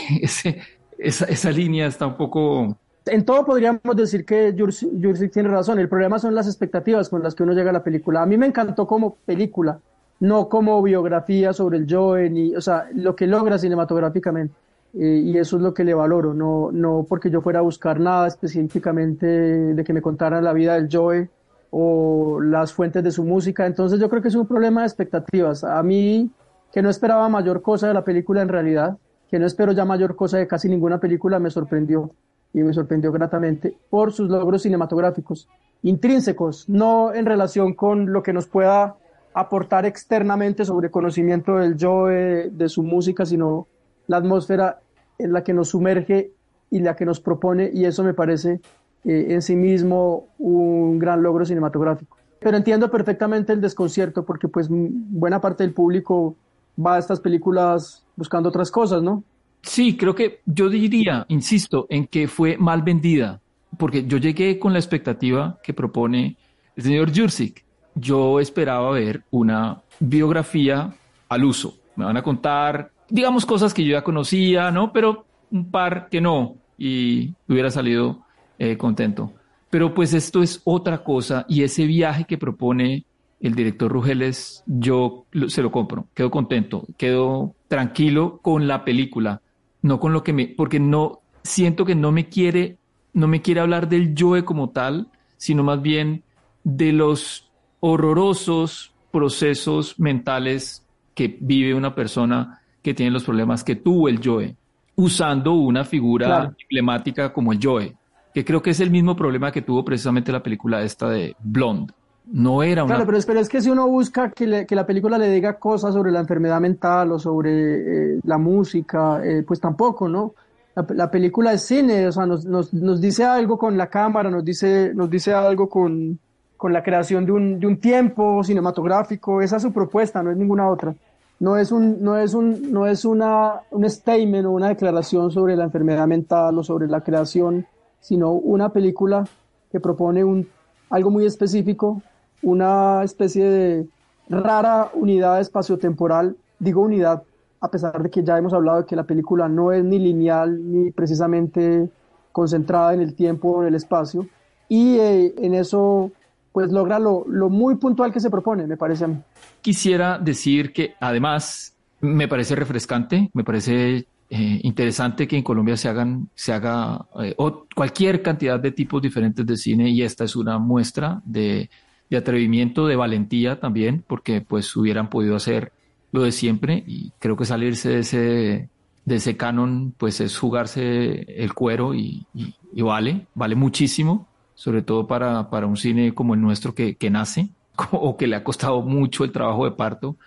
esa, 1.00 1.52
línea 1.52 1.88
está 1.88 2.06
un 2.06 2.16
poco... 2.16 2.78
En 3.06 3.26
todo 3.26 3.46
podríamos 3.46 3.96
decir 3.96 4.26
que 4.26 4.56
Jursi 4.58 5.30
tiene 5.30 5.50
razón. 5.50 5.80
El 5.80 5.90
problema 5.90 6.20
son 6.20 6.36
las 6.36 6.48
expectativas 6.48 7.10
con 7.10 7.24
las 7.24 7.34
que 7.34 7.44
uno 7.44 7.54
llega 7.54 7.72
a 7.72 7.74
la 7.74 7.84
película. 7.84 8.22
A 8.22 8.26
mí 8.26 8.38
me 8.38 8.46
encantó 8.46 8.86
como 8.86 9.16
película, 9.26 9.80
no 10.20 10.48
como 10.50 10.82
biografía 10.84 11.52
sobre 11.52 11.80
el 11.80 11.88
Joe, 11.90 12.30
ni, 12.30 12.56
o 12.56 12.62
sea, 12.62 12.90
lo 12.94 13.16
que 13.16 13.26
logra 13.26 13.58
cinematográficamente. 13.58 14.54
Eh, 14.94 15.22
y 15.26 15.38
eso 15.38 15.56
es 15.56 15.64
lo 15.64 15.74
que 15.74 15.84
le 15.84 15.94
valoro, 15.94 16.34
no, 16.34 16.70
no 16.72 17.06
porque 17.08 17.30
yo 17.30 17.42
fuera 17.42 17.60
a 17.60 17.62
buscar 17.62 18.00
nada 18.00 18.28
específicamente 18.28 19.26
de 19.26 19.84
que 19.86 19.94
me 19.94 20.02
contaran 20.02 20.44
la 20.44 20.52
vida 20.52 20.74
del 20.74 20.90
Joe 20.92 21.30
o 21.70 22.42
las 22.42 22.74
fuentes 22.74 23.04
de 23.04 23.12
su 23.12 23.24
música. 23.24 23.66
Entonces 23.66 24.00
yo 24.00 24.10
creo 24.10 24.22
que 24.22 24.28
es 24.28 24.36
un 24.36 24.46
problema 24.46 24.82
de 24.82 24.88
expectativas. 24.88 25.64
A 25.64 25.82
mí, 25.82 26.30
que 26.72 26.82
no 26.82 26.90
esperaba 26.90 27.30
mayor 27.30 27.62
cosa 27.62 27.88
de 27.88 27.94
la 27.94 28.04
película 28.04 28.42
en 28.42 28.50
realidad, 28.50 28.98
que 29.30 29.40
no 29.40 29.48
espero 29.48 29.72
ya 29.72 29.86
mayor 29.86 30.16
cosa 30.16 30.38
de 30.38 30.48
casi 30.48 30.70
ninguna 30.70 31.00
película, 31.00 31.40
me 31.40 31.50
sorprendió 31.50 32.12
y 32.54 32.62
me 32.62 32.74
sorprendió 32.74 33.12
gratamente 33.12 33.76
por 33.90 34.12
sus 34.12 34.30
logros 34.30 34.64
cinematográficos, 34.64 35.48
intrínsecos, 35.84 36.68
no 36.68 37.14
en 37.14 37.26
relación 37.26 37.74
con 37.74 38.12
lo 38.12 38.24
que 38.24 38.34
nos 38.34 38.48
pueda 38.48 38.96
aportar 39.34 39.86
externamente 39.86 40.66
sobre 40.66 40.92
conocimiento 40.92 41.58
del 41.58 41.78
yo, 41.78 42.08
de 42.08 42.68
su 42.68 42.84
música, 42.84 43.26
sino 43.26 43.68
la 44.08 44.18
atmósfera 44.18 44.80
en 45.18 45.34
la 45.34 45.44
que 45.44 45.54
nos 45.54 45.70
sumerge 45.70 46.32
y 46.70 46.80
la 46.80 46.96
que 46.96 47.06
nos 47.06 47.20
propone, 47.20 47.70
y 47.74 47.86
eso 47.86 48.04
me 48.04 48.14
parece 48.14 48.62
eh, 49.04 49.28
en 49.30 49.42
sí 49.42 49.56
mismo 49.56 50.28
un 50.38 51.00
gran 51.00 51.24
logro 51.24 51.46
cinematográfico. 51.46 52.18
Pero 52.40 52.58
entiendo 52.58 52.90
perfectamente 52.90 53.54
el 53.54 53.62
desconcierto 53.62 54.26
porque 54.26 54.48
pues 54.48 54.68
buena 54.70 55.40
parte 55.40 55.64
del 55.64 55.74
público 55.74 56.36
va 56.84 56.96
a 56.96 57.00
estas 57.00 57.20
películas 57.20 58.04
buscando 58.16 58.50
otras 58.50 58.72
cosas, 58.72 59.04
¿no? 59.04 59.24
Sí, 59.62 59.96
creo 59.96 60.16
que 60.16 60.42
yo 60.46 60.70
diría, 60.70 61.26
insisto, 61.30 61.88
en 61.90 62.08
que 62.08 62.28
fue 62.28 62.58
mal 62.58 62.82
vendida, 62.82 63.42
porque 63.78 64.06
yo 64.06 64.18
llegué 64.18 64.60
con 64.60 64.74
la 64.74 64.80
expectativa 64.80 65.60
que 65.64 65.74
propone 65.74 66.38
el 66.76 66.84
señor 66.84 67.16
Jursik. 67.16 67.64
Yo 67.96 68.40
esperaba 68.40 68.92
ver 68.92 69.24
una 69.32 69.82
biografía 70.00 70.94
al 71.30 71.44
uso. 71.44 71.78
Me 71.96 72.06
van 72.06 72.18
a 72.18 72.24
contar, 72.24 72.92
digamos, 73.10 73.46
cosas 73.46 73.74
que 73.74 73.84
yo 73.84 73.92
ya 73.92 74.04
conocía, 74.04 74.72
¿no? 74.72 74.92
Pero 74.92 75.26
un 75.52 75.70
par 75.70 76.10
que 76.10 76.22
no, 76.22 76.56
y 76.78 77.34
hubiera 77.48 77.70
salido 77.70 78.22
eh, 78.58 78.78
contento. 78.78 79.34
Pero 79.70 79.94
pues 79.94 80.14
esto 80.14 80.42
es 80.42 80.62
otra 80.64 81.04
cosa 81.04 81.46
y 81.48 81.64
ese 81.64 81.86
viaje 81.86 82.26
que 82.26 82.38
propone 82.38 83.06
el 83.40 83.56
director 83.56 83.92
Rugeles, 83.92 84.64
yo 84.66 85.26
se 85.48 85.62
lo 85.62 85.72
compro, 85.72 86.08
quedo 86.14 86.30
contento, 86.30 86.86
quedo 86.98 87.56
tranquilo 87.68 88.40
con 88.42 88.68
la 88.68 88.84
película, 88.86 89.42
no 89.82 90.00
con 90.00 90.14
lo 90.14 90.24
que 90.24 90.34
me, 90.34 90.48
porque 90.48 90.80
no, 90.80 91.22
siento 91.44 91.86
que 91.86 91.96
no 91.96 92.12
me 92.12 92.30
quiere, 92.30 92.78
no 93.14 93.28
me 93.28 93.42
quiere 93.42 93.62
hablar 93.62 93.90
del 93.90 94.16
Joe 94.18 94.44
como 94.46 94.70
tal, 94.70 95.08
sino 95.38 95.64
más 95.64 95.82
bien 95.82 96.24
de 96.64 96.94
los 96.94 97.50
horrorosos 97.80 98.94
procesos 99.12 100.00
mentales 100.00 100.86
que 101.16 101.38
vive 101.40 101.74
una 101.74 101.96
persona 101.96 102.62
que 102.82 102.94
tiene 102.94 103.12
los 103.12 103.24
problemas 103.24 103.64
que 103.64 103.76
tuvo 103.76 104.08
el 104.08 104.22
Joe, 104.24 104.56
usando 104.96 105.54
una 105.54 105.84
figura 105.84 106.54
emblemática 106.58 107.34
como 107.34 107.52
el 107.52 107.60
Joe 107.62 107.96
que 108.34 108.46
creo 108.46 108.62
que 108.62 108.70
es 108.70 108.80
el 108.80 108.92
mismo 108.92 109.16
problema 109.16 109.52
que 109.52 109.62
tuvo 109.62 109.84
precisamente 109.84 110.32
la 110.32 110.44
película 110.44 110.82
esta 110.82 111.10
de 111.10 111.36
Blonde. 111.40 111.94
No 112.26 112.64
era 112.64 112.84
una... 112.84 112.96
Claro, 112.96 113.24
pero 113.26 113.40
es, 113.40 113.50
que 113.50 113.62
si 113.62 113.70
uno 113.70 113.88
busca 113.88 114.30
que, 114.32 114.66
que, 114.66 114.76
la 114.76 114.86
película 114.86 115.18
le 115.18 115.30
diga 115.30 115.58
cosas 115.58 115.94
sobre 115.94 116.12
la 116.12 116.20
enfermedad 116.20 116.62
mental 116.62 117.12
o 117.12 117.20
sobre 117.20 118.16
eh, 118.16 118.20
la 118.24 118.38
música, 118.38 119.22
eh, 119.24 119.44
pues 119.46 119.60
tampoco, 119.60 120.08
¿no? 120.08 120.34
La, 120.76 121.12
película 121.12 121.52
es 121.52 121.64
cine, 121.64 122.08
o 122.08 122.12
sea, 122.14 122.26
nos, 122.26 122.46
nos, 122.46 122.74
nos, 122.74 123.02
dice 123.02 123.26
algo 123.26 123.58
con 123.58 123.78
la 123.78 123.88
cámara, 123.88 124.30
nos 124.30 124.46
dice, 124.46 124.94
nos 124.96 125.10
dice 125.10 125.34
algo 125.34 125.68
con, 125.68 126.18
con 126.56 126.72
la 126.72 126.82
creación 126.82 127.26
de 127.26 127.34
un, 127.34 127.60
de 127.60 127.68
un 127.68 127.78
tiempo 127.78 128.42
cinematográfico, 128.42 129.42
esa 129.42 129.58
es 129.58 129.64
su 129.64 129.74
propuesta, 129.74 130.24
no 130.24 130.32
es 130.32 130.38
ninguna 130.38 130.70
otra. 130.70 130.96
No 131.42 131.58
es, 131.58 131.74
un, 131.74 132.02
no 132.02 132.18
es, 132.18 132.34
un, 132.34 132.72
no 132.72 132.88
es 132.88 133.04
una, 133.04 133.56
un 133.72 133.90
statement 133.90 134.46
o 134.46 134.52
una 134.52 134.70
declaración 134.70 135.32
sobre 135.32 135.58
la 135.58 135.66
enfermedad 135.66 136.08
mental 136.08 136.58
o 136.58 136.64
sobre 136.64 136.88
la 136.88 137.02
creación 137.02 137.66
sino 138.02 138.32
una 138.32 138.70
película 138.70 139.24
que 139.72 139.80
propone 139.80 140.24
un, 140.24 140.50
algo 140.90 141.12
muy 141.12 141.26
específico, 141.26 142.02
una 142.42 143.04
especie 143.04 143.46
de 143.46 143.88
rara 144.30 144.92
unidad 144.94 145.40
espaciotemporal, 145.40 146.36
digo 146.60 146.82
unidad, 146.82 147.24
a 147.60 147.70
pesar 147.70 148.02
de 148.02 148.10
que 148.10 148.24
ya 148.24 148.38
hemos 148.38 148.54
hablado 148.54 148.82
de 148.82 148.86
que 148.86 148.96
la 148.96 149.04
película 149.04 149.48
no 149.48 149.72
es 149.72 149.84
ni 149.84 150.00
lineal 150.00 150.60
ni 150.72 150.92
precisamente 150.92 151.90
concentrada 152.32 152.94
en 152.94 153.02
el 153.02 153.14
tiempo 153.14 153.50
o 153.50 153.62
en 153.62 153.68
el 153.68 153.76
espacio, 153.76 154.28
y 154.70 154.98
eh, 154.98 155.34
en 155.38 155.54
eso 155.54 156.12
pues 156.52 156.72
logra 156.72 157.00
lo, 157.00 157.26
lo 157.28 157.50
muy 157.50 157.76
puntual 157.76 158.12
que 158.12 158.20
se 158.20 158.30
propone, 158.30 158.68
me 158.68 158.78
parece 158.78 159.06
a 159.06 159.08
mí. 159.08 159.18
Quisiera 159.62 160.18
decir 160.18 160.74
que 160.74 160.96
además 161.00 161.74
me 162.02 162.28
parece 162.28 162.56
refrescante, 162.56 163.30
me 163.34 163.44
parece 163.44 164.06
eh, 164.30 164.60
interesante 164.64 165.28
que 165.28 165.38
en 165.38 165.44
Colombia 165.44 165.78
se 165.78 165.90
hagan, 165.90 166.30
se 166.34 166.54
haga 166.54 167.06
eh, 167.22 167.36
cualquier 167.76 168.22
cantidad 168.22 168.60
de 168.60 168.72
tipos 168.72 169.02
diferentes 169.02 169.46
de 169.46 169.58
cine 169.58 169.90
y 169.90 170.04
esta 170.04 170.24
es 170.24 170.36
una 170.36 170.58
muestra 170.58 171.22
de, 171.26 171.70
de, 172.12 172.18
atrevimiento, 172.18 172.86
de 172.86 172.96
valentía 172.96 173.60
también, 173.60 174.04
porque 174.06 174.42
pues 174.42 174.76
hubieran 174.76 175.10
podido 175.10 175.36
hacer 175.36 175.72
lo 176.12 176.22
de 176.22 176.32
siempre 176.32 176.84
y 176.86 177.12
creo 177.18 177.36
que 177.36 177.46
salirse 177.46 177.90
de 177.90 178.00
ese, 178.00 178.70
de 179.06 179.16
ese 179.16 179.38
canon 179.38 179.96
pues 179.98 180.22
es 180.22 180.38
jugarse 180.38 181.22
el 181.42 181.54
cuero 181.54 181.96
y, 181.96 182.28
vale, 182.74 183.26
vale 183.34 183.56
muchísimo, 183.56 184.28
sobre 184.54 184.84
todo 184.84 185.08
para, 185.08 185.50
para 185.50 185.66
un 185.66 185.78
cine 185.78 186.14
como 186.14 186.36
el 186.36 186.42
nuestro 186.42 186.76
que, 186.76 186.96
que 186.96 187.10
nace 187.10 187.50
o 187.92 188.16
que 188.16 188.28
le 188.28 188.36
ha 188.36 188.44
costado 188.44 188.82
mucho 188.82 189.24
el 189.24 189.32
trabajo 189.32 189.66
de 189.66 189.72
parto 189.72 190.18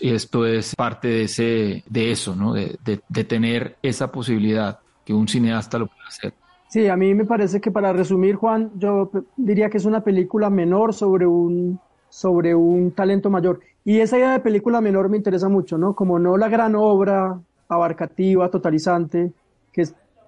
y 0.00 0.10
esto 0.10 0.46
es 0.46 0.74
parte 0.76 1.08
de, 1.08 1.22
ese, 1.22 1.84
de 1.88 2.10
eso, 2.12 2.36
¿no? 2.36 2.52
De, 2.52 2.78
de, 2.84 3.24
tener 3.24 3.76
esa 3.82 4.12
posibilidad 4.12 4.78
que 5.04 5.12
un 5.12 5.26
cineasta 5.26 5.78
lo 5.78 5.88
pueda 5.88 6.06
hacer. 6.06 6.34
Sí, 6.68 6.86
a 6.86 6.96
mí 6.96 7.14
me 7.14 7.24
parece 7.24 7.60
que 7.60 7.70
para 7.70 7.92
resumir, 7.94 8.34
Juan, 8.36 8.70
yo 8.76 9.10
diría 9.36 9.70
que 9.70 9.78
es 9.78 9.86
una 9.86 10.02
película 10.04 10.50
menor 10.50 10.92
sobre 10.92 11.26
un, 11.26 11.80
sobre 12.10 12.54
un 12.54 12.90
talento 12.90 13.30
mayor. 13.30 13.60
Y 13.84 14.00
esa 14.00 14.18
idea 14.18 14.32
de 14.32 14.40
película 14.40 14.82
menor 14.82 15.08
me 15.08 15.16
interesa 15.16 15.48
mucho, 15.48 15.78
¿no? 15.78 15.94
Como 15.94 16.18
no 16.18 16.36
la 16.36 16.48
gran 16.48 16.74
obra 16.74 17.40
abarcativa, 17.68 18.50
totalizante, 18.50 19.32
que 19.72 19.84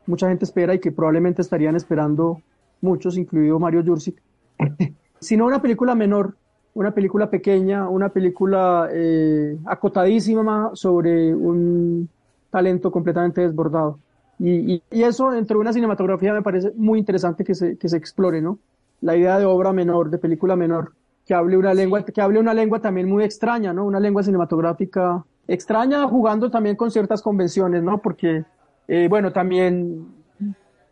mucha 0.06 0.28
gente 0.28 0.46
espera 0.46 0.74
y 0.74 0.78
que 0.80 0.92
probablemente 0.92 1.42
estarían 1.42 1.76
esperando 1.76 2.40
muchos, 2.80 3.18
incluido 3.18 3.58
Mario 3.58 3.82
Jursic, 3.84 4.16
sino 5.20 5.44
una 5.44 5.60
película 5.60 5.94
menor, 5.94 6.36
una 6.72 6.92
película 6.92 7.28
pequeña, 7.28 7.86
una 7.86 8.08
película 8.08 8.88
eh, 8.90 9.58
acotadísima 9.66 10.70
sobre 10.72 11.34
un 11.34 12.08
talento 12.50 12.90
completamente 12.90 13.42
desbordado. 13.42 13.98
Y, 14.42 14.82
eso, 14.90 15.34
entre 15.34 15.58
una 15.58 15.72
cinematografía, 15.72 16.32
me 16.32 16.40
parece 16.40 16.72
muy 16.74 16.98
interesante 16.98 17.44
que 17.44 17.54
se, 17.54 17.76
que 17.76 17.88
se 17.90 17.98
explore, 17.98 18.40
¿no? 18.40 18.58
La 19.02 19.14
idea 19.14 19.38
de 19.38 19.44
obra 19.44 19.72
menor, 19.72 20.08
de 20.08 20.16
película 20.16 20.56
menor, 20.56 20.92
que 21.26 21.34
hable 21.34 21.58
una 21.58 21.74
lengua, 21.74 22.04
que 22.04 22.20
hable 22.22 22.38
una 22.38 22.54
lengua 22.54 22.80
también 22.80 23.06
muy 23.06 23.22
extraña, 23.22 23.74
¿no? 23.74 23.84
Una 23.84 24.00
lengua 24.00 24.22
cinematográfica 24.22 25.22
extraña, 25.46 26.06
jugando 26.08 26.50
también 26.50 26.76
con 26.76 26.90
ciertas 26.90 27.20
convenciones, 27.20 27.82
¿no? 27.82 27.98
Porque, 27.98 28.44
eh, 28.88 29.08
bueno, 29.10 29.30
también 29.30 30.06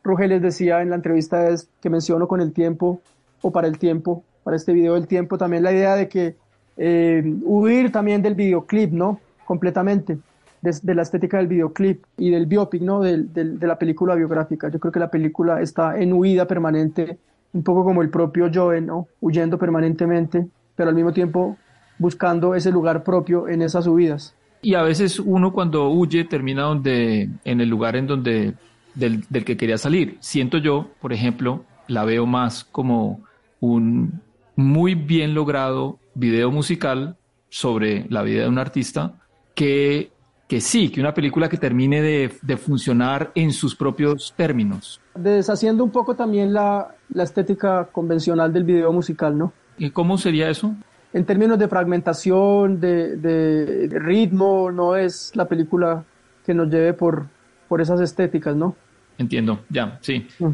Rugel 0.05 0.29
les 0.29 0.43
decía 0.43 0.83
en 0.83 0.91
la 0.91 0.97
entrevista 0.97 1.49
es, 1.49 1.71
que 1.81 1.89
menciono 1.89 2.29
con 2.29 2.43
el 2.43 2.53
tiempo, 2.53 3.01
o 3.41 3.51
para 3.51 3.67
el 3.67 3.79
tiempo, 3.79 4.25
para 4.45 4.59
este 4.59 4.75
video 4.75 4.93
del 4.95 5.07
tiempo, 5.07 5.39
también 5.39 5.63
la 5.63 5.73
idea 5.73 5.95
de 5.95 6.09
que 6.09 6.37
eh, 6.77 7.23
huir 7.45 7.93
también 7.93 8.21
del 8.21 8.35
videoclip, 8.35 8.93
¿no? 8.93 9.21
Completamente 9.47 10.19
de, 10.61 10.95
la 10.95 11.03
estética 11.03 11.39
del 11.39 11.47
videoclip 11.47 12.05
y 12.17 12.31
del 12.31 12.47
biopic, 12.47 12.83
¿no? 12.83 13.01
De, 13.01 13.25
de, 13.25 13.67
la 13.67 13.79
película 13.79 14.15
biográfica. 14.15 14.69
Yo 14.71 14.79
creo 14.79 14.93
que 14.93 15.01
la 15.01 15.11
película 15.11 15.61
está 15.61 15.99
en 15.99 16.13
huida 16.13 16.47
permanente, 16.47 17.19
un 17.53 17.63
poco 17.63 17.85
como 17.85 18.03
el 18.03 18.11
propio 18.11 18.51
Joe, 18.53 18.81
¿no? 18.81 19.09
Huyendo 19.21 19.59
permanentemente, 19.59 20.47
pero 20.77 20.91
al 20.91 20.95
mismo 20.95 21.13
tiempo 21.13 21.57
buscando 21.99 22.55
ese 22.55 22.71
lugar 22.71 23.03
propio 23.03 23.49
en 23.49 23.63
esas 23.63 23.87
huidas. 23.87 24.35
Y 24.63 24.75
a 24.75 24.83
veces 24.83 25.19
uno 25.21 25.53
cuando 25.53 25.89
huye 25.91 26.25
termina 26.25 26.63
donde, 26.63 27.29
en 27.45 27.61
el 27.61 27.69
lugar 27.69 27.97
en 27.97 28.07
donde, 28.07 28.55
del, 28.95 29.25
del 29.29 29.45
que 29.45 29.57
quería 29.57 29.79
salir. 29.79 30.17
Siento 30.21 30.59
yo, 30.59 30.91
por 31.01 31.13
ejemplo, 31.13 31.65
la 31.87 32.05
veo 32.05 32.27
más 32.27 32.65
como 32.65 33.21
un 33.61 34.21
muy 34.57 34.95
bien 34.95 35.35
logrado 35.35 35.99
video 36.15 36.51
musical 36.51 37.17
sobre 37.49 38.07
la 38.09 38.23
vida 38.23 38.43
de 38.43 38.49
un 38.49 38.59
artista 38.59 39.15
que 39.55 40.11
que 40.49 40.63
sí, 40.63 40.89
que 40.89 41.01
una 41.01 41.13
película 41.13 41.49
que 41.49 41.59
termine 41.59 42.01
de, 42.01 42.57
funcionar 42.57 43.31
en 43.35 43.53
sus 43.53 43.77
propios 43.77 44.33
términos. 44.35 44.99
Deshaciendo 45.15 45.85
un 45.85 45.91
poco 45.91 46.17
también 46.17 46.55
la, 46.55 46.95
estética 47.15 47.87
convencional 47.93 48.53
del 48.53 48.65
video 48.65 48.91
musical, 48.91 49.37
¿no? 49.37 49.53
¿Y 49.77 49.91
cómo 49.91 50.17
sería 50.17 50.49
eso? 50.49 50.75
En 51.13 51.27
términos 51.27 51.59
de 51.59 51.69
fragmentación, 51.69 52.81
de, 52.81 53.89
ritmo, 53.93 54.71
no 54.73 54.97
es 54.97 55.33
la 55.35 55.47
película 55.47 56.03
que 56.47 56.55
nos 56.55 56.69
lleve 56.71 56.95
por, 56.95 57.27
por 57.69 57.83
esas 57.83 58.01
estéticas, 58.01 58.57
¿no? 58.57 58.75
Entiendo, 59.19 59.61
ya, 59.69 59.99
sí. 60.01 60.27
Mm. 60.39 60.49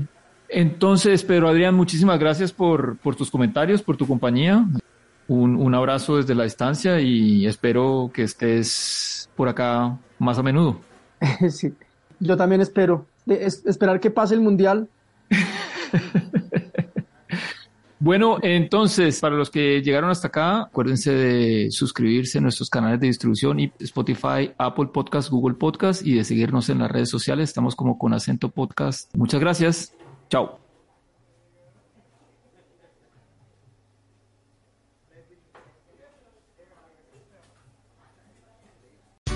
Entonces, 0.49 1.23
Pedro 1.25 1.49
Adrián, 1.49 1.75
muchísimas 1.75 2.19
gracias 2.19 2.53
por, 2.53 2.97
por 2.99 3.15
tus 3.15 3.31
comentarios, 3.31 3.83
por 3.83 3.97
tu 3.97 4.07
compañía. 4.07 4.67
Un, 5.27 5.57
un 5.57 5.75
abrazo 5.75 6.17
desde 6.17 6.35
la 6.35 6.45
distancia 6.45 7.01
y 7.01 7.47
espero 7.47 8.11
que 8.13 8.23
estés 8.25 9.31
por 9.37 9.49
acá 9.49 9.99
más 10.19 10.39
a 10.39 10.43
menudo. 10.43 10.81
sí, 11.51 11.73
yo 12.21 12.37
también 12.37 12.61
espero. 12.61 13.07
esperar 13.27 14.01
que 14.01 14.11
pase 14.11 14.35
el 14.35 14.41
mundial. 14.41 14.89
Bueno, 18.05 18.37
entonces, 18.43 19.19
para 19.19 19.35
los 19.35 19.49
que 19.49 19.81
llegaron 19.81 20.11
hasta 20.11 20.29
acá, 20.29 20.65
acuérdense 20.65 21.11
de 21.11 21.71
suscribirse 21.71 22.37
a 22.37 22.43
nuestros 22.43 22.69
canales 22.69 23.01
de 23.01 23.07
distribución 23.07 23.59
y 23.61 23.73
Spotify, 23.79 24.53
Apple 24.59 24.89
Podcast, 24.93 25.31
Google 25.31 25.55
Podcast 25.55 26.07
y 26.07 26.13
de 26.15 26.25
seguirnos 26.25 26.69
en 26.69 26.81
las 26.81 26.91
redes 26.91 27.09
sociales. 27.09 27.49
Estamos 27.49 27.75
como 27.75 27.97
con 27.97 28.13
acento 28.13 28.51
podcast. 28.51 29.11
Muchas 29.17 29.41
gracias. 29.41 29.95
Chao. 30.29 30.64